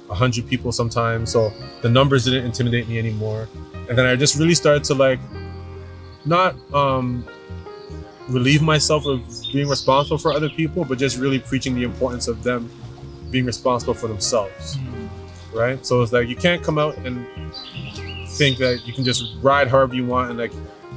[0.10, 1.32] hundred people sometimes.
[1.32, 1.52] So
[1.82, 3.48] the numbers didn't intimidate me anymore.
[3.90, 5.20] And then I just really started to like
[6.26, 7.26] not um
[8.28, 9.22] relieve myself of
[9.54, 12.70] being responsible for other people, but just really preaching the importance of them
[13.36, 14.78] being responsible for themselves.
[14.78, 15.08] Hmm.
[15.54, 15.86] Right?
[15.86, 17.26] So it's like you can't come out and
[18.40, 20.54] think that you can just ride however you want and like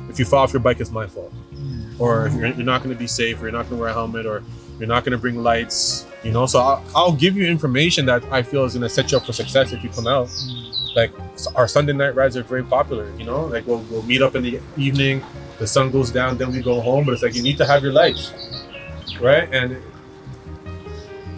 [0.09, 1.32] if you fall off your bike it's my fault.
[1.32, 2.03] Hmm.
[2.03, 3.91] Or if you're, you're not going to be safe, or you're not going to wear
[3.91, 4.45] a helmet, or
[4.78, 6.47] you're not going to bring lights, you know.
[6.47, 9.26] So I'll, I'll give you information that I feel is going to set you up
[9.26, 10.28] for success if you come out.
[10.28, 10.95] Hmm.
[10.95, 11.12] Like
[11.57, 13.47] our Sunday night rides are very popular, you know.
[13.47, 15.24] Like we'll, we'll meet up in the evening,
[15.59, 17.05] the sun goes down, then we go home.
[17.05, 18.32] But it's like you need to have your lights,
[19.20, 19.53] right?
[19.53, 19.82] And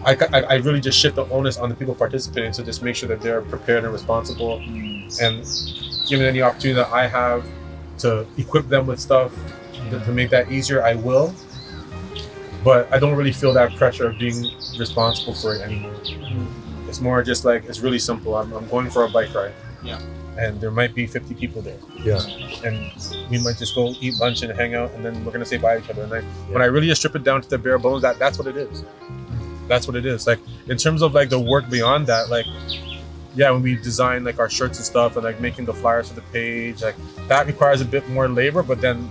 [0.05, 2.95] I, I, I really just shift the onus on the people participating to just make
[2.95, 4.59] sure that they're prepared and responsible.
[4.59, 5.21] Mm.
[5.21, 7.45] And given any opportunity that I have
[7.99, 9.33] to equip them with stuff
[9.73, 10.13] to, to mm.
[10.13, 11.33] make that easier, I will.
[12.63, 14.43] But I don't really feel that pressure of being
[14.79, 15.93] responsible for it anymore.
[15.93, 16.47] Mm.
[16.87, 18.35] It's more just like it's really simple.
[18.35, 19.53] I'm, I'm going for a bike ride.
[19.83, 19.99] Yeah.
[20.37, 21.77] And there might be 50 people there.
[22.03, 22.19] Yeah.
[22.65, 22.91] And
[23.29, 25.77] we might just go eat lunch and hang out, and then we're gonna say bye
[25.77, 26.03] to each other.
[26.03, 26.21] And I,
[26.51, 28.57] when I really just strip it down to the bare bones, that that's what it
[28.57, 28.83] is.
[29.71, 30.27] That's what it is.
[30.27, 32.45] Like in terms of like the work beyond that, like
[33.35, 36.15] yeah, when we design like our shirts and stuff, and like making the flyers for
[36.15, 36.97] the page, like
[37.29, 38.63] that requires a bit more labor.
[38.63, 39.09] But then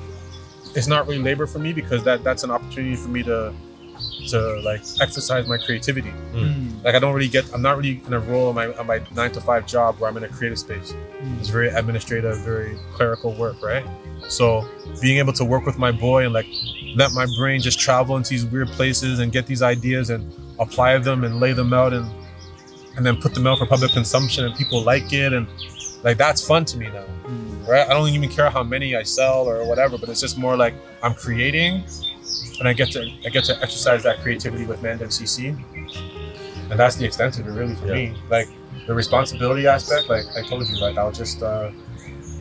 [0.75, 3.55] it's not really labor for me because that that's an opportunity for me to
[4.29, 6.11] to like exercise my creativity.
[6.11, 6.53] Hmm.
[6.53, 6.85] Hmm.
[6.85, 9.01] Like I don't really get, I'm not really in a role on my on my
[9.15, 10.93] nine to five job where I'm in a creative space.
[10.93, 11.39] Hmm.
[11.39, 13.87] It's very administrative, very clerical work, right?
[14.29, 14.69] So
[15.01, 16.47] being able to work with my boy and like
[16.97, 20.31] let my brain just travel into these weird places and get these ideas and
[20.61, 22.09] apply them and lay them out and
[22.97, 25.33] and then put them out for public consumption and people like it.
[25.33, 25.47] And
[26.03, 27.05] like that's fun to me now
[27.71, 27.89] right?
[27.89, 30.75] I don't even care how many i sell or whatever but it's just more like
[31.03, 31.85] i'm creating
[32.59, 35.57] and i get to i get to exercise that creativity with mandem cc
[36.71, 38.15] and that's the extent of it really for me.
[38.29, 38.49] Like
[38.87, 41.71] the responsibility aspect like i told you like i'll just uh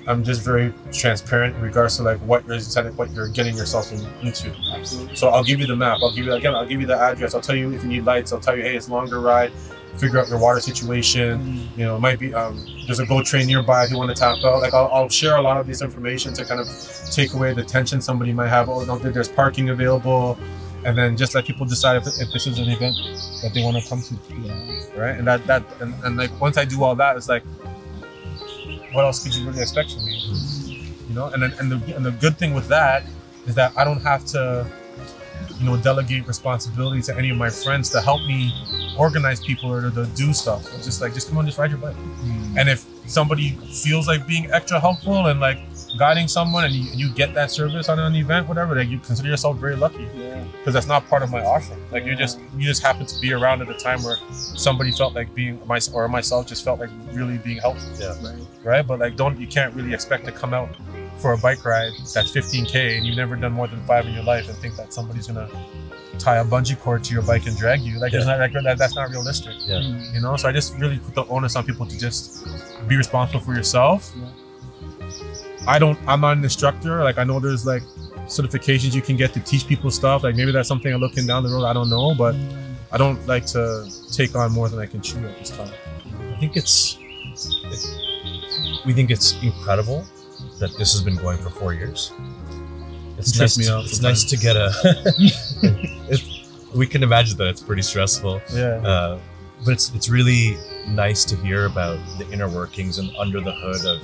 [0.08, 2.60] i'm just very transparent in regards to like what you're
[2.96, 5.16] what you're getting yourself in, into Absolutely.
[5.16, 6.00] so I'll give you the map.
[6.02, 6.56] I'll give you again.
[6.56, 7.34] I'll give you the address.
[7.34, 8.32] I'll tell you if you need lights.
[8.34, 9.52] I'll tell you, hey, it's a longer ride.
[9.98, 11.68] Figure out your water situation.
[11.76, 14.16] You know, it might be um, there's a GO train nearby if you want to
[14.16, 14.62] tap out.
[14.62, 16.68] Like I'll, I'll share a lot of this information to kind of
[17.12, 18.70] take away the tension somebody might have.
[18.70, 20.38] Oh, no, there's parking available,
[20.86, 22.96] and then just let people decide if, if this is an event
[23.42, 24.14] that they want to come to.
[24.98, 27.44] Right, and that that and, and like once I do all that, it's like,
[28.94, 30.94] what else could you really expect from me?
[31.08, 33.04] You know, and then and the and the good thing with that
[33.46, 34.68] is that I don't have to,
[35.60, 38.54] you know, delegate responsibility to any of my friends to help me
[38.98, 40.72] organize people or to, to do stuff.
[40.76, 41.96] It's just like, just come on, just ride your bike.
[41.96, 42.58] Hmm.
[42.58, 43.52] And if somebody
[43.84, 45.60] feels like being extra helpful and like
[45.98, 49.30] guiding someone and you, you get that service on an event, whatever, like you consider
[49.30, 50.44] yourself very lucky Yeah.
[50.60, 51.80] because that's not part of my offering.
[51.92, 55.16] Like you just you just happen to be around at a time where somebody felt
[55.16, 57.90] like being my or myself just felt like really being helpful
[58.22, 58.36] Right.
[58.64, 58.86] right?
[58.88, 60.70] But like, don't you can't really expect to come out
[61.18, 64.24] for a bike ride that's 15k and you've never done more than five in your
[64.24, 65.50] life and think that somebody's gonna
[66.18, 67.98] tie a bungee cord to your bike and drag you.
[68.00, 68.24] Like, Yeah.
[68.26, 69.54] not like that, that's not realistic.
[69.66, 69.80] Yeah.
[70.14, 72.46] You know, so I just really put the onus on people to just
[72.88, 74.12] be responsible for yourself.
[74.16, 74.28] Yeah.
[75.70, 75.98] I don't.
[76.08, 77.04] I'm not an instructor.
[77.04, 77.84] Like, I know there's like
[78.26, 80.24] certifications you can get to teach people stuff.
[80.24, 81.66] Like, maybe that's something I'm looking down the road.
[81.66, 82.36] I don't know, but
[82.92, 85.72] I don't like to take on more than I can chew at this time.
[86.34, 86.98] I think it's,
[87.32, 90.06] it's we think it's incredible
[90.60, 92.12] that this has been going for four years.
[93.20, 93.58] It's It nice.
[93.58, 94.72] me to, out it's nice to get a.
[96.10, 96.24] it's,
[96.74, 98.82] we can imagine that it's pretty stressful, Yeah.
[98.94, 99.20] uh,
[99.66, 100.58] but it's it's really
[100.88, 104.02] nice to hear about the inner workings and under the hood of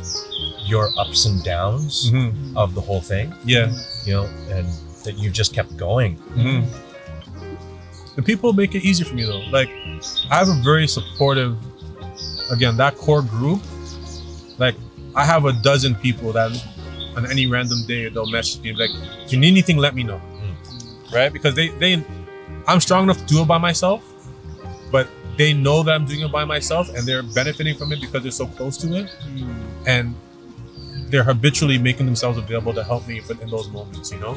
[0.68, 3.34] your ups and downs hmm of the whole thing.
[3.46, 3.72] Yeah.
[4.06, 4.68] You know, and
[5.04, 6.16] that you've just kept going.
[6.36, 6.62] hmm
[8.16, 9.44] The people make it easier for me though.
[9.52, 9.70] Like,
[10.32, 11.58] I have a very supportive,
[12.52, 13.62] again, that core group.
[14.58, 14.76] Like,
[15.16, 16.52] I have a dozen people that
[17.18, 18.90] on any random day they'll message me like,
[19.26, 20.22] if you need anything, let me know.
[21.14, 21.32] Right?
[21.32, 22.04] Because they, they,
[22.68, 24.02] I'm strong enough to do it by myself,
[24.92, 28.24] but they know that I'm doing it by myself and they're benefiting from it because
[28.24, 29.10] they're so close to it.
[29.10, 29.88] Hmm.
[29.88, 30.16] And
[31.10, 34.36] they're habitually making themselves available to help me But in those moments, you know?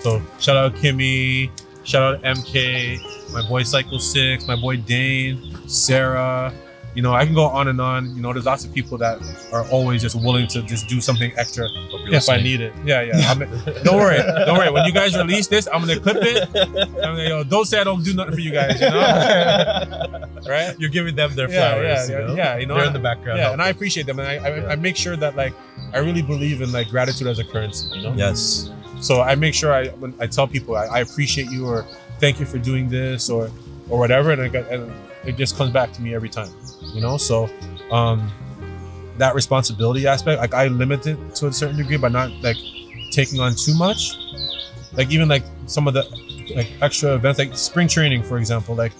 [0.00, 1.50] So shout out Kimmy,
[1.84, 6.52] shout out MK, my boy Cycle Six, my boy Dane, Sarah.
[6.96, 8.16] You know, I can go on and on.
[8.16, 9.20] You know, there's lots of people that
[9.52, 11.66] are always just willing to just do something extra
[12.10, 12.72] if I need it.
[12.86, 13.30] Yeah, yeah.
[13.30, 13.40] I'm,
[13.84, 14.16] don't worry,
[14.46, 14.70] don't worry.
[14.70, 16.48] When you guys release this, I'm gonna clip it.
[16.56, 18.80] I'm gonna, yo, don't say I don't do nothing for you guys.
[18.80, 20.74] You know, right?
[20.78, 22.08] You're giving them their flowers.
[22.08, 22.34] yeah, you know?
[22.34, 23.40] yeah, you know, they're in the background.
[23.40, 24.68] Yeah, and I appreciate them, and I, I, Yeah.
[24.68, 25.52] I make sure that like
[25.92, 27.94] I really believe in like gratitude as a currency.
[27.94, 28.14] You know.
[28.16, 28.70] yes,
[29.00, 31.84] So I make sure I when I tell people I, I appreciate you or
[32.20, 33.50] thank you for doing this or
[33.90, 34.90] or whatever, and, I got, and
[35.26, 36.50] it just comes back to me every time,
[36.94, 37.16] you know.
[37.16, 37.50] So
[37.90, 38.30] um,
[39.18, 42.56] that responsibility aspect, like I limit it to a certain degree by not like
[43.10, 44.16] taking on too much.
[44.92, 46.04] Like even like some of the
[46.54, 48.92] like extra events, like spring training, for example, like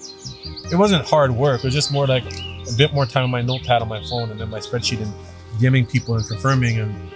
[0.71, 1.61] it wasn't hard work.
[1.61, 4.31] It was just more like a bit more time on my notepad on my phone
[4.31, 5.13] and then my spreadsheet and
[5.61, 7.11] DMing people and confirming and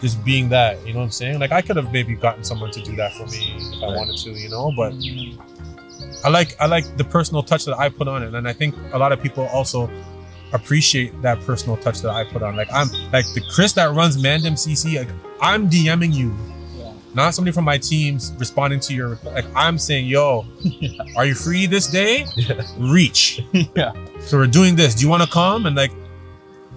[0.00, 1.38] just being that, you know what I'm saying?
[1.38, 4.16] Like I could have maybe gotten someone to do that for me if I wanted
[4.18, 4.94] to, you know, but
[6.24, 8.34] I like I like the personal touch that I put on it.
[8.34, 9.90] And I think a lot of people also
[10.52, 12.56] appreciate that personal touch that I put on.
[12.56, 15.08] Like I'm like the Chris that runs Mandem CC, like
[15.40, 16.34] I'm DMing you,
[16.76, 16.92] Yeah.
[17.14, 20.44] not somebody from my teams responding to your like I'm saying, yo,
[21.16, 22.26] are you free this day?
[22.36, 22.62] Yeah.
[22.78, 23.42] Reach.
[23.76, 23.92] Yeah.
[24.20, 24.94] So we're doing this.
[24.94, 25.66] Do you want to come?
[25.66, 25.90] And like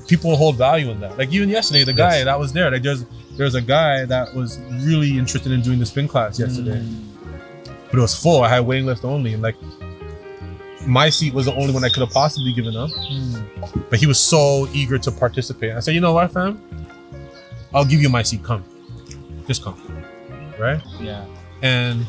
[0.07, 1.17] people hold value in that.
[1.17, 2.25] Like even yesterday, the guy Yes.
[2.25, 3.05] that was there, like there's
[3.37, 7.03] there's a guy that was really interested in doing the spin class yesterday, mm.
[7.85, 8.41] But it was full.
[8.41, 9.55] I had waiting list only, and like
[10.85, 12.89] my seat was the only one I could have possibly given up.
[12.91, 13.79] Hmm.
[13.89, 15.71] But he was so eager to participate.
[15.73, 16.61] I said, you know what, fam?
[17.73, 18.43] I'll give you my seat.
[18.43, 18.63] Come,
[19.47, 19.81] just come,
[20.59, 20.81] right?
[20.99, 21.25] Yeah.
[21.61, 22.05] and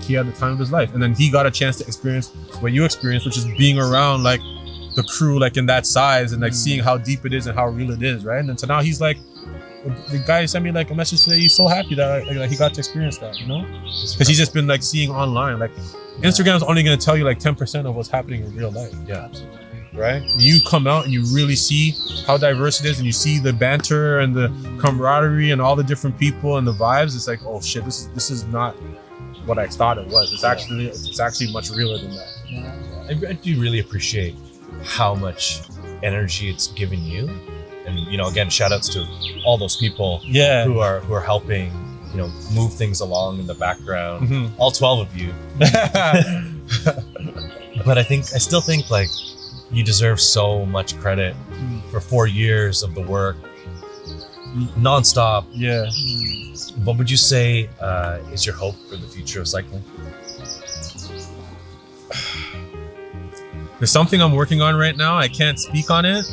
[0.00, 2.32] he had the time of his life and then he got a chance to experience
[2.60, 4.40] what you experienced which is being around like
[4.96, 6.56] the crew like in that size and like hmm.
[6.56, 8.80] seeing how deep it is and how real it is right and then so now
[8.80, 9.18] he's like
[10.10, 11.40] the guy sent me like a message today.
[11.40, 13.62] He's so happy that like, like, he got to experience that you know?
[13.62, 15.72] Because he's just been like seeing online like
[16.20, 18.92] instagram is only going to tell you like 10% of what's happening in real life.
[19.06, 19.30] Yeah.
[19.94, 20.22] right?
[20.36, 21.94] You come out and you really see
[22.26, 24.48] how diverse it is and you see the banter and the
[24.78, 27.16] camaraderie and all the different people and the vibes.
[27.16, 28.74] It's like oh shit this is this is not
[29.46, 30.32] what i thought it was.
[30.32, 32.28] It's actually it's actually much realer than that.
[33.08, 34.34] I, I do really appreciate
[34.84, 35.62] how much
[36.02, 37.28] energy it's given you,
[37.86, 39.06] and you know, again, shout outs to
[39.44, 41.72] all those people yeah who are who are helping,
[42.12, 44.28] you know, move things along in the background.
[44.28, 44.50] Mhm.
[44.58, 45.32] All twelve of you,
[47.84, 49.08] but I think I still think like
[49.70, 51.34] you deserve so much credit
[51.90, 53.36] for four years of the work,
[54.78, 55.44] nonstop.
[55.52, 55.86] yeah
[56.84, 59.84] What would you say uh, is your hope for the future of cycling?
[63.78, 66.24] there's something i'm working on right now i can't speak on it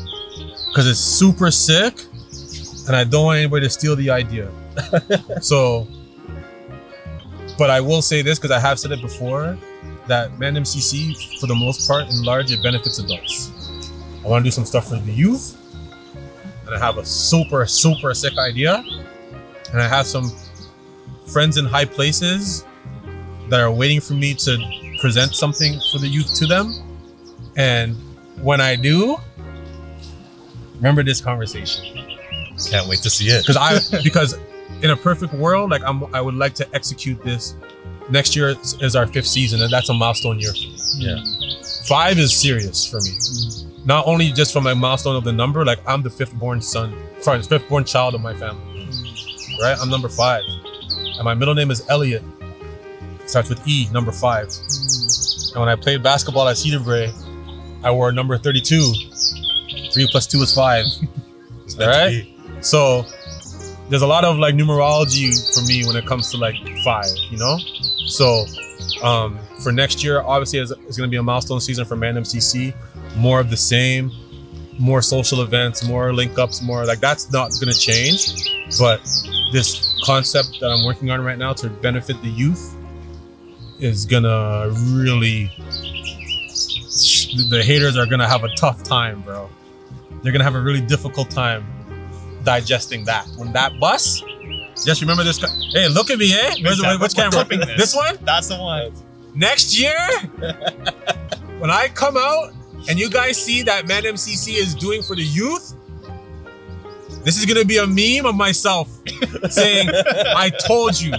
[0.77, 2.05] because it's super sick
[2.85, 4.47] and i don't want anybody to steal the idea.
[5.41, 5.87] So
[7.57, 9.57] but i will say this because i have said it before
[10.05, 13.51] that Mandem CC for the most part in large it benefits adults.
[14.23, 15.57] I want to do some stuff for the youth
[16.67, 18.85] and i have a super super sick idea
[19.71, 20.31] and i have some
[21.25, 22.65] friends in high places
[23.49, 24.51] that are waiting for me to
[25.01, 26.73] present something for the youth to them.
[27.55, 27.95] And
[28.43, 29.17] when i do
[30.77, 31.83] remember this conversation
[32.69, 33.45] Can't wait to see it.
[33.45, 34.37] because I because
[34.83, 37.55] in a perfect world, like I'm, I would like to execute this.
[38.09, 40.51] Next year is, is our fifth season, and that's a milestone year.
[40.95, 41.17] Yeah.
[41.87, 43.11] Five is serious for me.
[43.85, 46.95] Not only just from a milestone of the number, like I'm the fifth born son,
[47.21, 48.87] sorry, the fifth born child of my family.
[49.61, 52.23] Right, I'm number five, and my middle name is Elliot.
[53.25, 54.47] Starts with E, number five.
[55.53, 57.11] And when I played basketball at Cedarbrae,
[57.83, 58.93] I wore number 32.
[59.97, 60.85] Three plus two is five.
[61.69, 62.25] To Right?
[62.61, 63.03] So
[63.89, 67.37] there's a lot of like numerology for me when it comes to like five, you
[67.37, 67.57] know?
[68.05, 68.45] So
[69.03, 72.73] um for next year, obviously it's, it's gonna be a milestone season for Mandem CC.
[73.17, 74.11] More of the same,
[74.79, 78.51] more social events, more link ups, more like that's not gonna change.
[78.79, 79.01] But
[79.51, 82.77] this concept that I'm working on right now to benefit the youth
[83.79, 85.51] is gonna really
[87.49, 89.49] the haters are gonna have a tough time, bro.
[90.27, 91.65] They're gonna have a really difficult time
[92.43, 93.25] digesting that.
[93.37, 94.21] When that bus,
[94.85, 95.39] just remember this.
[95.71, 96.55] Hey, look at me, eh?
[96.61, 97.45] Where's, which camera?
[97.45, 97.77] this.
[97.77, 98.17] This one?
[98.25, 98.91] That's the one.
[99.33, 99.95] Next year,
[101.59, 102.51] when I come out
[102.89, 105.73] and you guys see that Mandem CC is doing for the youth,
[107.23, 108.89] this is gonna be a meme of myself
[109.49, 111.13] saying, "I told you,"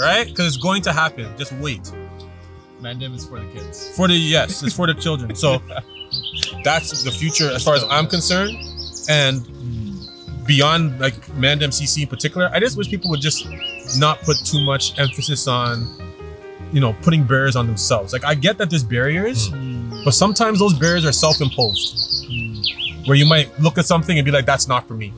[0.00, 0.26] right?
[0.26, 1.30] Because it's going to happen.
[1.36, 1.92] Just wait.
[2.80, 3.94] Mandem is for the kids.
[3.94, 5.34] For the yes, it's for the children.
[5.34, 5.60] So
[6.64, 8.56] that's the future as far as I'm concerned.
[9.08, 9.46] And
[10.46, 13.46] beyond like Mandem CC in particular, I just wish people would just
[13.98, 15.86] not put too much emphasis on,
[16.72, 18.12] you know, putting barriers on themselves.
[18.12, 20.04] Like I get that there's barriers, hmm.
[20.04, 22.26] but sometimes those barriers are self-imposed.
[22.26, 23.06] Hmm.
[23.06, 25.12] Where you might look at something and be like, that's not for me.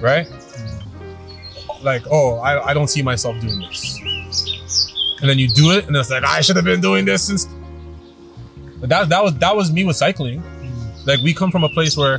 [0.00, 0.26] Right?
[0.26, 1.84] Hmm.
[1.84, 4.00] Like, oh, I, I don't see myself doing this
[5.20, 7.46] and then you do it, and it's like I should have been doing this since.
[8.80, 10.42] That that was that was me with cycling.
[11.06, 12.18] Like we come from a place where,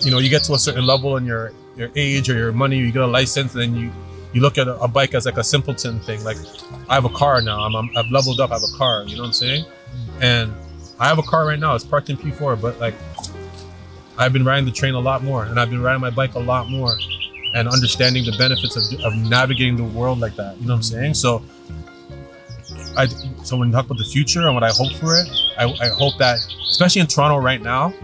[0.00, 2.78] you know, you get to a certain level in your your age or your money,
[2.78, 3.92] you get a license, and then you
[4.32, 6.22] you look at a, bike as like a simpleton thing.
[6.24, 6.36] Like
[6.88, 9.04] I have a car now, I'm, I'm I've leveled up, I have a car.
[9.04, 9.64] You know what I'm saying?
[10.20, 10.52] And
[11.00, 11.74] I have a car right now.
[11.74, 12.94] It's parked in P4, but like
[14.18, 16.40] I've been riding the train a lot more, and I've been riding my bike a
[16.40, 16.98] lot more,
[17.54, 20.56] and understanding the benefits of, of navigating the world like that.
[20.58, 21.14] You know what I'm saying?
[21.14, 21.42] So
[22.98, 23.06] I
[23.44, 25.88] so when you talk about the future and what I hope for it, I, I
[25.88, 26.38] hope that
[26.68, 27.94] especially in Toronto right now,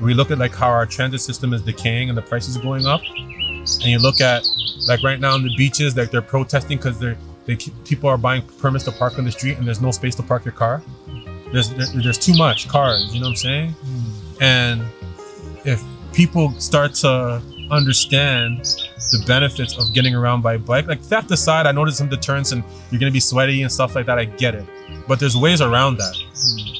[0.00, 2.86] we look at like how our transit system is decaying and the prices are going
[2.86, 4.46] up, and you look at
[4.86, 7.16] like right now on the beaches, like they're protesting because they're
[7.46, 10.14] they keep, people are buying permits to park on the street and there's no space
[10.16, 10.82] to park your car.
[11.52, 13.12] There's there, there's too much cars.
[13.12, 13.70] You know what I'm saying?
[13.70, 14.42] Hmm.
[14.42, 14.84] And
[15.64, 18.58] if people start to understand
[19.12, 20.86] the benefits of getting around by bike.
[20.86, 24.06] Like theft aside, I noticed some deterrence and you're gonna be sweaty and stuff like
[24.06, 24.18] that.
[24.18, 24.64] I get it.
[25.08, 26.14] But there's ways around that.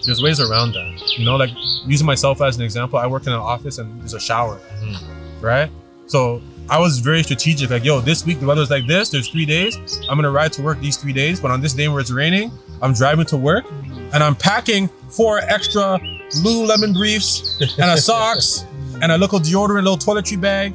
[0.06, 1.18] There's ways around that.
[1.18, 1.50] You know, like
[1.86, 4.96] using myself as an example, I work in an office and there's a shower, Mhm.
[5.40, 5.70] right?
[6.06, 7.70] So I was very strategic.
[7.70, 9.08] Like, yo, this week the weather's like this.
[9.10, 9.76] There's three days.
[10.08, 11.40] I'm gonna ride to work these three days.
[11.40, 13.64] But on this day where it's raining, I'm driving to work
[14.12, 16.00] and I'm packing four extra
[16.42, 18.64] Lululemon briefs and a socks
[19.02, 20.74] and I look a little deodorant, little toiletry bag.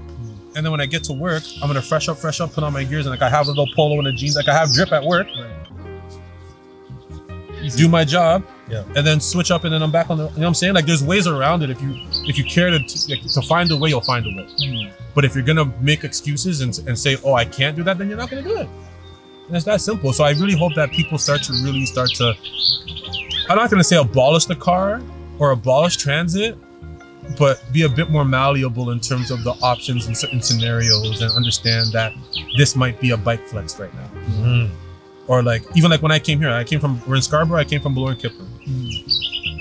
[0.56, 2.72] And then when I get to work, I'm gonna fresh up, fresh up, put on
[2.72, 4.72] my gears, and like I have a little polo and a jeans, like I have
[4.74, 5.28] drip at work,
[7.76, 8.84] do my job, Yeah.
[8.96, 10.26] and then switch up, and then I'm back on the.
[10.26, 10.74] You know what I'm saying?
[10.76, 11.70] Like there's ways around it.
[11.70, 11.96] If you
[12.26, 12.78] if you care to
[13.10, 14.48] like, to find a way, you'll find a way.
[14.64, 14.92] Mm.
[15.14, 18.08] But if you're gonna make excuses and, and say, "Oh, I can't do that," then
[18.08, 18.70] you're not gonna do it.
[19.48, 20.14] And it's that simple.
[20.14, 22.34] So I really hope that people start to really start to.
[23.50, 25.02] I'm not gonna say abolish the car
[25.40, 26.58] or abolish transit,
[27.38, 31.32] but be a bit more malleable in terms of the options in certain scenarios and
[31.32, 32.14] understand that
[32.58, 34.10] this might be a bike flex right now.
[34.40, 34.70] Mhm.
[35.28, 37.60] Or like even like when I came here, I came from we're in Scarborough.
[37.60, 38.48] I came from Bloor and Kipling.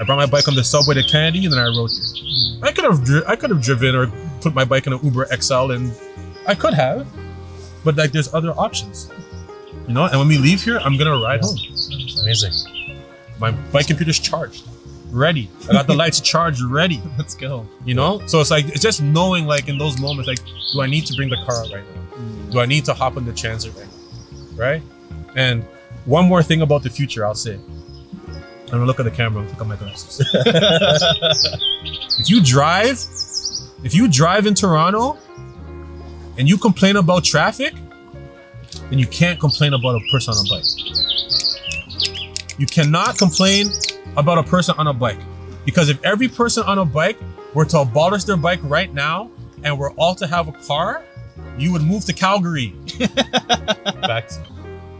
[0.01, 2.59] I brought my bike on the subway to Kennedy, and then I rode here.
[2.63, 5.27] I could have dri- I could have driven or put my bike in an Uber
[5.35, 5.93] XL, and
[6.47, 7.07] I could have,
[7.85, 9.09] but like there's other options,
[9.89, 10.05] you know.
[10.05, 11.57] And when we leave here, I'm gonna ride home.
[12.23, 12.53] Amazing.
[13.39, 14.65] My bike computer's charged,
[15.15, 15.49] ready.
[15.69, 17.01] I got the lights charged, ready.
[17.17, 17.67] Let's go.
[17.85, 18.27] You know.
[18.27, 20.41] So it's like it's just knowing like in those moments, like,
[20.73, 22.51] do I need to bring the car out right now?
[22.51, 24.57] Do I need to hop on the transit right now?
[24.57, 24.83] Right?
[25.37, 25.65] And
[26.05, 27.55] one more thing about the future, I'll say.
[27.55, 30.27] I'm gonna look at the camera and pick up my glasses.
[32.19, 32.99] if you drive,
[33.85, 35.19] if you drive in Toronto
[36.39, 37.75] and you complain about traffic,
[38.91, 40.65] then you can't complain about a person on a bike.
[42.59, 43.69] You cannot complain
[44.17, 45.19] about a person on a bike.
[45.65, 47.19] Because if every person on a bike
[47.55, 49.31] were to abolish their bike right now
[49.63, 51.03] and were all to have a car,
[51.59, 52.75] you would move to Calgary,
[54.03, 54.39] Facts.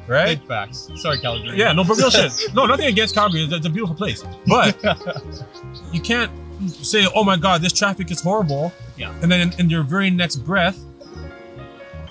[0.07, 0.39] right?
[0.39, 0.91] Big facts.
[0.97, 1.57] Sorry, Calgary.
[1.59, 2.33] Yeah, no, but real shit.
[2.55, 3.45] No, nothing against Calgary.
[3.51, 4.25] It's, a beautiful place.
[4.47, 4.77] But
[5.93, 6.31] you can't
[6.69, 8.73] say, oh my God, this traffic is horrible.
[8.97, 9.13] Yeah.
[9.23, 10.79] And then in, in your very next breath,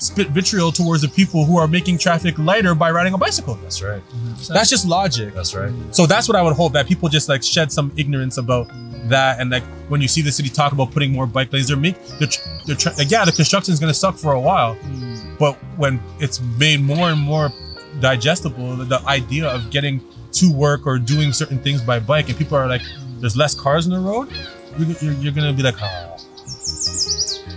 [0.04, 3.56] spit vitriol towards the people who are making traffic lighter by riding a bicycle.
[3.56, 4.01] That's right.
[4.01, 4.54] Mm-hmm.
[4.54, 5.34] That's just logic.
[5.34, 5.72] That's right.
[5.91, 8.70] So that's what I would hope that people just like shed some ignorance about
[9.06, 11.78] that, and like when you see the city talk about putting more bike lanes, they're
[11.78, 14.76] make they're, tr- they're tr- like, yeah, the construction is gonna suck for a while,
[14.76, 15.38] mm.
[15.38, 17.51] but when it's made more and more
[17.99, 20.01] digestible, the, the idea of getting
[20.32, 22.82] to work or doing certain things by bike, and people are like,
[23.20, 24.30] there's less cars on the road,
[24.78, 26.18] you're, you're, you're gonna be like, oh.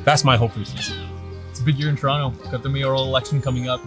[0.04, 1.05] That's my hope for the future.
[1.66, 2.30] It's a big year in Toronto.
[2.50, 3.80] Got the mayoral election coming up.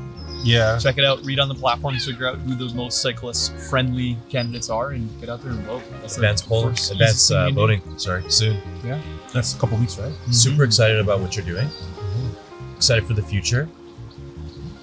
[0.44, 0.78] Yeah.
[0.80, 1.24] Check it out.
[1.24, 2.06] Read on the platforms.
[2.06, 5.82] Figure out who the most cyclist-friendly candidates are, and get out there and vote.
[6.02, 6.76] That's the Advanced polling.
[6.92, 7.82] Advanced uh, voting.
[7.98, 8.58] Sorry, soon.
[8.84, 9.02] Yeah,
[9.34, 10.12] that's a couple weeks, right?
[10.12, 10.32] Mm-hmm.
[10.32, 11.68] Super excited about what you're doing.
[11.68, 12.76] Mm-hmm.
[12.76, 13.70] Excited for the future.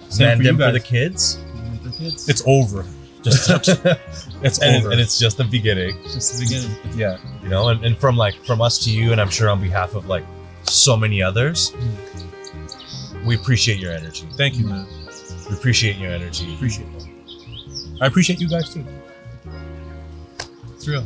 [0.09, 1.35] Same and for you then for the kids.
[1.35, 2.29] And for kids.
[2.31, 2.87] It's over.
[3.23, 3.49] Just
[4.43, 4.93] it's and, over.
[4.93, 5.99] and it's just the beginning.
[6.05, 6.99] It's just the beginning.
[6.99, 7.19] yeah.
[7.43, 9.95] you know and, and from like from us to you and i'm sure on behalf
[9.95, 10.25] of like
[10.63, 12.06] so many others mm.
[13.27, 14.87] We appreciate your energy Thank you, man.
[15.51, 17.07] we appreciate your energy Appreciate that.
[18.01, 18.85] I appreciate you guys too.
[20.75, 21.05] It's real.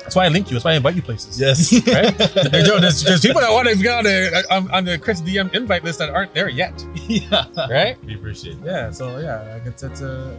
[0.00, 0.54] That's why I link you.
[0.54, 1.38] That's why I invite you places.
[1.38, 2.12] yes Right?
[2.50, 5.20] Hey, Joe, there's, there's people that want to get on the on, on the Chris
[5.22, 7.46] DM invite list that aren't there yet, yeah.
[7.70, 7.96] right?
[8.04, 8.90] we appreciate it Yeah.
[8.90, 10.36] So yeah, like it's it's a.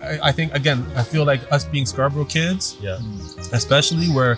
[0.00, 2.98] I, I think again, I feel like us being Scarborough kids, yeah
[3.52, 4.32] especially where,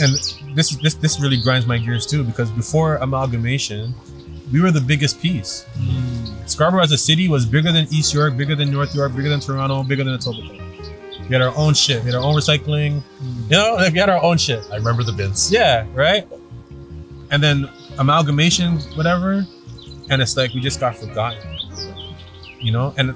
[0.00, 0.12] and
[0.56, 3.94] this is this this really grinds my gears too because before amalgamation,
[4.52, 5.64] we were the biggest piece.
[5.76, 6.46] Hmm.
[6.46, 9.40] Scarborough as a city was bigger than East York, bigger than North York, bigger than
[9.40, 10.60] Toronto, bigger than Etobicoke.
[11.28, 12.04] We had our own shit.
[12.04, 13.00] We had our own recycling.
[13.00, 13.42] Hmm.
[13.44, 14.62] You know, like we had our own shit.
[14.70, 16.28] i remember the bins Yeah, right.
[17.30, 19.46] And then amalgamation, whatever,
[20.10, 21.58] and it's like we just got forgotten.
[22.60, 23.14] You know, and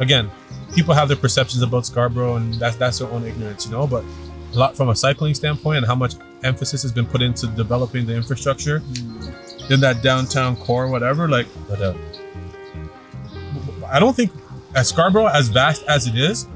[0.00, 0.30] again,
[0.74, 3.86] people have their perceptions about Scarborough, and that's that's their own ignorance, you know.
[3.86, 4.04] But
[4.52, 8.06] a lot from a cycling standpoint, and how much emphasis has been put into developing
[8.06, 9.30] the infrastructure hmm.
[9.70, 11.28] In that downtown core, whatever.
[11.28, 14.32] Like, no doubt uh, I don't think
[14.74, 16.46] as Scarborough, as vast as it is,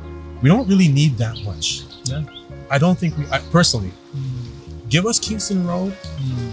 [0.43, 1.85] we don't really need that much.
[2.05, 2.25] Yeah.
[2.71, 4.89] I don't think we I, personally mm.
[4.89, 6.53] give us Kingston Road mm.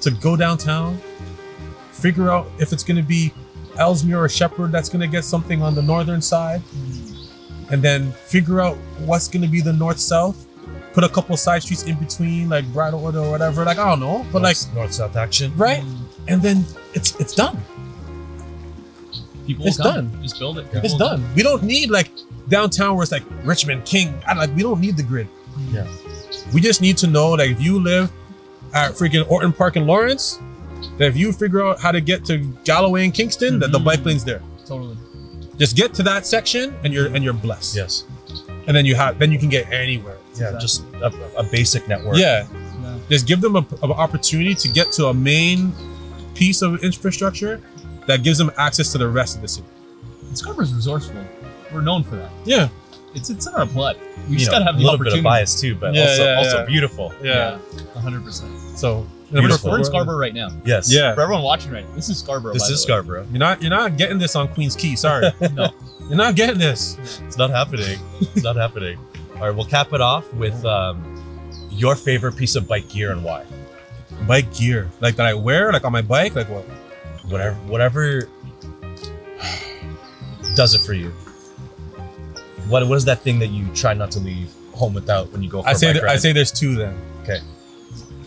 [0.00, 0.98] to go downtown,
[1.90, 3.32] figure out if it's going to be
[3.76, 7.72] Ellesmere or Sheppard that's going to get something on the northern side, mm.
[7.72, 10.43] and then figure out what's going to be the north south.
[10.94, 13.64] Put a couple side streets in between, like Bridlewood or whatever.
[13.64, 15.82] Like I don't know, but like north south action right,
[16.28, 16.64] and then
[16.94, 17.60] it's it's done.
[19.46, 20.08] People It's come.
[20.10, 20.22] done.
[20.22, 20.64] Just build it.
[20.66, 21.20] People It's done.
[21.22, 21.34] come.
[21.34, 22.10] We don't need like
[22.48, 24.14] downtown where it's like Richmond, King.
[24.26, 25.28] I, like we don't need the grid.
[25.70, 25.86] Yeah.
[26.52, 28.10] We just need to know like if you live
[28.72, 30.38] at freaking Orton Park in Lawrence,
[30.98, 33.84] that if you figure out how to get to Galloway and Kingston, that the Mhm.
[33.84, 34.40] bike lane's there.
[34.64, 34.96] Totally.
[35.58, 37.76] Just get to that section and you're and you're blessed.
[37.76, 38.04] yes
[38.66, 40.16] and then you have then you can get anywhere.
[40.36, 42.16] Yeah, just a, a basic network.
[42.16, 42.46] Yeah,
[42.82, 42.98] Yeah.
[43.08, 45.72] just give them a, an opportunity to get to a main
[46.34, 47.60] piece of infrastructure
[48.06, 49.66] that gives them access to the rest of the city.
[50.34, 51.22] Scarborough's resourceful.
[51.72, 52.30] We're known for that.
[52.44, 52.68] Yeah,
[53.14, 53.96] It's it's in our blood.
[54.26, 56.24] We You just know, gotta have a little bit of bias too, but Yeah, also
[56.24, 56.64] yeah, also yeah.
[56.66, 57.14] beautiful.
[57.22, 57.58] yeah.
[57.94, 58.50] hundred percent.
[58.78, 59.70] So Beautiful.
[59.72, 60.48] We're in Scarborough right now.
[60.64, 60.92] Yes.
[60.92, 61.12] Yeah.
[61.14, 62.52] For everyone watching right now, this is Scarborough.
[62.52, 62.96] This by is the way.
[62.96, 63.26] Scarborough.
[63.30, 64.94] You're not you're not getting this on Queens Quay.
[64.94, 65.70] Sorry, No,
[66.08, 66.98] you're not getting this.
[67.26, 67.98] It's not happening.
[68.20, 68.96] It's not happening.
[69.44, 71.04] All right, we'll cap it off with um,
[71.70, 73.44] your favorite piece of bike gear and why.
[74.26, 76.64] Bike gear like that I wear like on my bike like what?
[77.28, 78.22] Whatever, whatever
[80.56, 81.10] does it for you.
[82.70, 85.50] What what is that thing that you try not to leave home without when you
[85.50, 86.96] go for I a say I say there's two then.
[87.24, 87.40] Okay.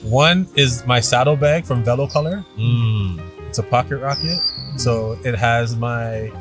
[0.03, 2.45] One is my saddlebag from Velo Color.
[2.59, 4.39] Mm, It's a pocket rocket,
[4.75, 6.31] so it has my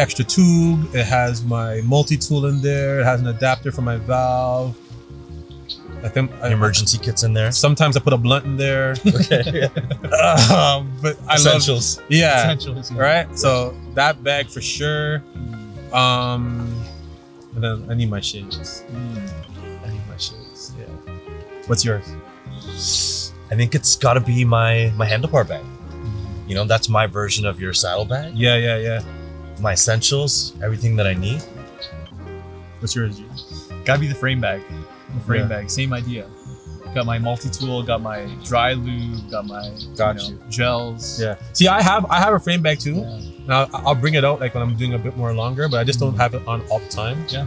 [0.00, 0.94] extra tube.
[0.94, 3.00] It has my multi tool in there.
[3.00, 4.76] It has an adapter for my valve.
[6.02, 7.52] I think I, emergency kits in there.
[7.52, 9.64] Sometimes I put a blunt in there, Okay.
[9.64, 12.00] um, but I love Essentials.
[12.08, 12.90] yeah, essentials.
[12.90, 12.98] yeah.
[13.00, 13.38] right.
[13.38, 15.22] So that bag for sure.
[15.92, 16.74] Um,
[17.54, 18.82] and then I need my shades.
[18.90, 19.30] Mm.
[19.84, 20.72] I need my shades.
[20.78, 20.86] Yeah.
[21.66, 22.06] What's yours?
[23.50, 25.64] I think it's got to be my my handlebar bag.
[26.46, 28.32] You know, that's my version of your saddle bag.
[28.36, 29.02] Yeah, yeah, yeah.
[29.60, 31.42] My essentials, everything that I need.
[32.80, 33.18] What's yours?
[33.18, 33.24] G?
[33.84, 34.62] Gotta be the frame bag.
[35.14, 35.48] The frame Yeah.
[35.48, 35.70] bag.
[35.70, 36.26] Same idea.
[36.94, 37.82] Got my multi-tool.
[37.84, 39.30] Got my dry lube.
[39.30, 41.20] Got my Got you know, gels.
[41.20, 41.36] Yeah.
[41.52, 42.96] See, I have I have a frame bag too.
[42.96, 43.20] Yeah.
[43.46, 45.84] Now I'll bring it out like when I'm doing a bit more longer, but I
[45.84, 47.24] just don't have it on all the time.
[47.28, 47.46] Yeah.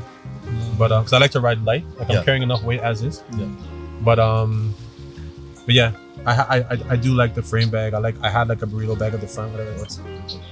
[0.77, 2.19] But um, because I like to ride light, like Yeah.
[2.19, 3.23] I'm carrying enough weight as is.
[3.37, 3.47] Yeah.
[4.01, 4.73] But um,
[5.65, 5.91] but yeah,
[6.25, 7.93] I, I I I do like the frame bag.
[7.93, 9.51] I like I had like a burrito bag at the front.
[9.51, 9.73] Whatever.
[9.77, 10.03] What's I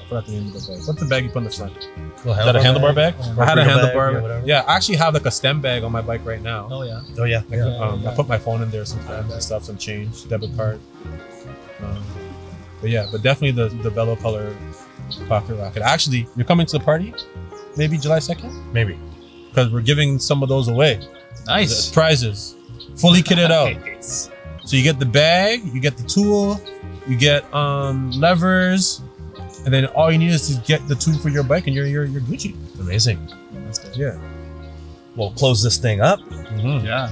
[0.09, 0.87] forgot the name of the bag.
[0.87, 1.77] What's the bag you put in the front?
[1.77, 3.15] Is that a handlebar bag?
[3.39, 4.07] I had a handlebar.
[4.07, 4.21] yeah, bag.
[4.21, 4.43] whatever.
[4.45, 6.67] Yeah, I actually have like a stem bag on my bike right now.
[6.69, 7.01] Oh yeah.
[7.17, 7.37] Oh yeah.
[7.49, 8.11] Like, Yeah, um, yeah.
[8.11, 10.79] I put my phone in there sometimes and stuff, some change, debit card.
[11.81, 12.03] Um,
[12.81, 14.55] but yeah, but definitely the the Velo color
[15.27, 15.83] pocket rocket.
[15.83, 17.13] Actually, you're coming to the party,
[17.77, 18.97] maybe July second, Maybe.
[19.49, 20.99] because we're giving some of those away.
[21.47, 21.89] Nice.
[21.91, 22.55] prizes,
[22.97, 23.75] fully kitted out.
[24.71, 24.77] Nice.
[24.77, 26.59] So you get the bag, you get the tool,
[27.07, 29.01] you get um levers,
[29.65, 31.85] and then all you need is to get the tool for your bike, and you're
[31.85, 32.55] you're, you're Gucci.
[32.79, 33.19] Amazing.
[33.51, 33.95] That's good.
[33.95, 34.17] Yeah.
[35.15, 36.19] We'll close this thing up.
[36.21, 36.85] Mm-hmm.
[36.85, 37.11] Yeah.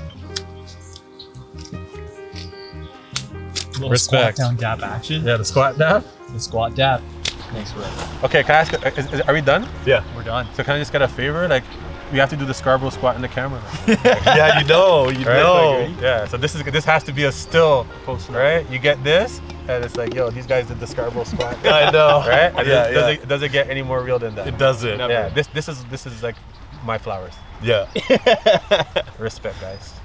[3.74, 4.38] Little Respect.
[4.38, 5.24] squat down dab action.
[5.26, 6.04] Yeah, the squat down.
[6.34, 7.02] The squat dab.
[7.52, 8.24] Thanks for it.
[8.24, 8.74] Okay, can I ask?
[8.98, 9.68] Is, is, are we done?
[9.86, 10.48] Yeah, we're done.
[10.54, 11.48] So can I just get a favor?
[11.48, 11.64] Like,
[12.12, 13.62] we have to do the Scarborough squat in the camera.
[13.88, 15.88] yeah, you know, you Right?
[15.88, 16.26] Like, yeah.
[16.26, 18.70] So this is this has to be a still post, right?
[18.70, 21.58] You get this, and it's like, yo, these guys did the Scarborough squat.
[21.66, 22.24] I know.
[22.28, 22.54] right?
[22.56, 23.08] And Yeah, does, does yeah.
[23.10, 24.48] it does it get any more real than that?
[24.48, 25.00] It doesn't.
[25.00, 25.30] Yeah.
[25.30, 26.36] This this is this is like
[26.84, 27.34] my flowers.
[27.62, 27.88] Yeah.
[29.20, 29.99] Respect, guys.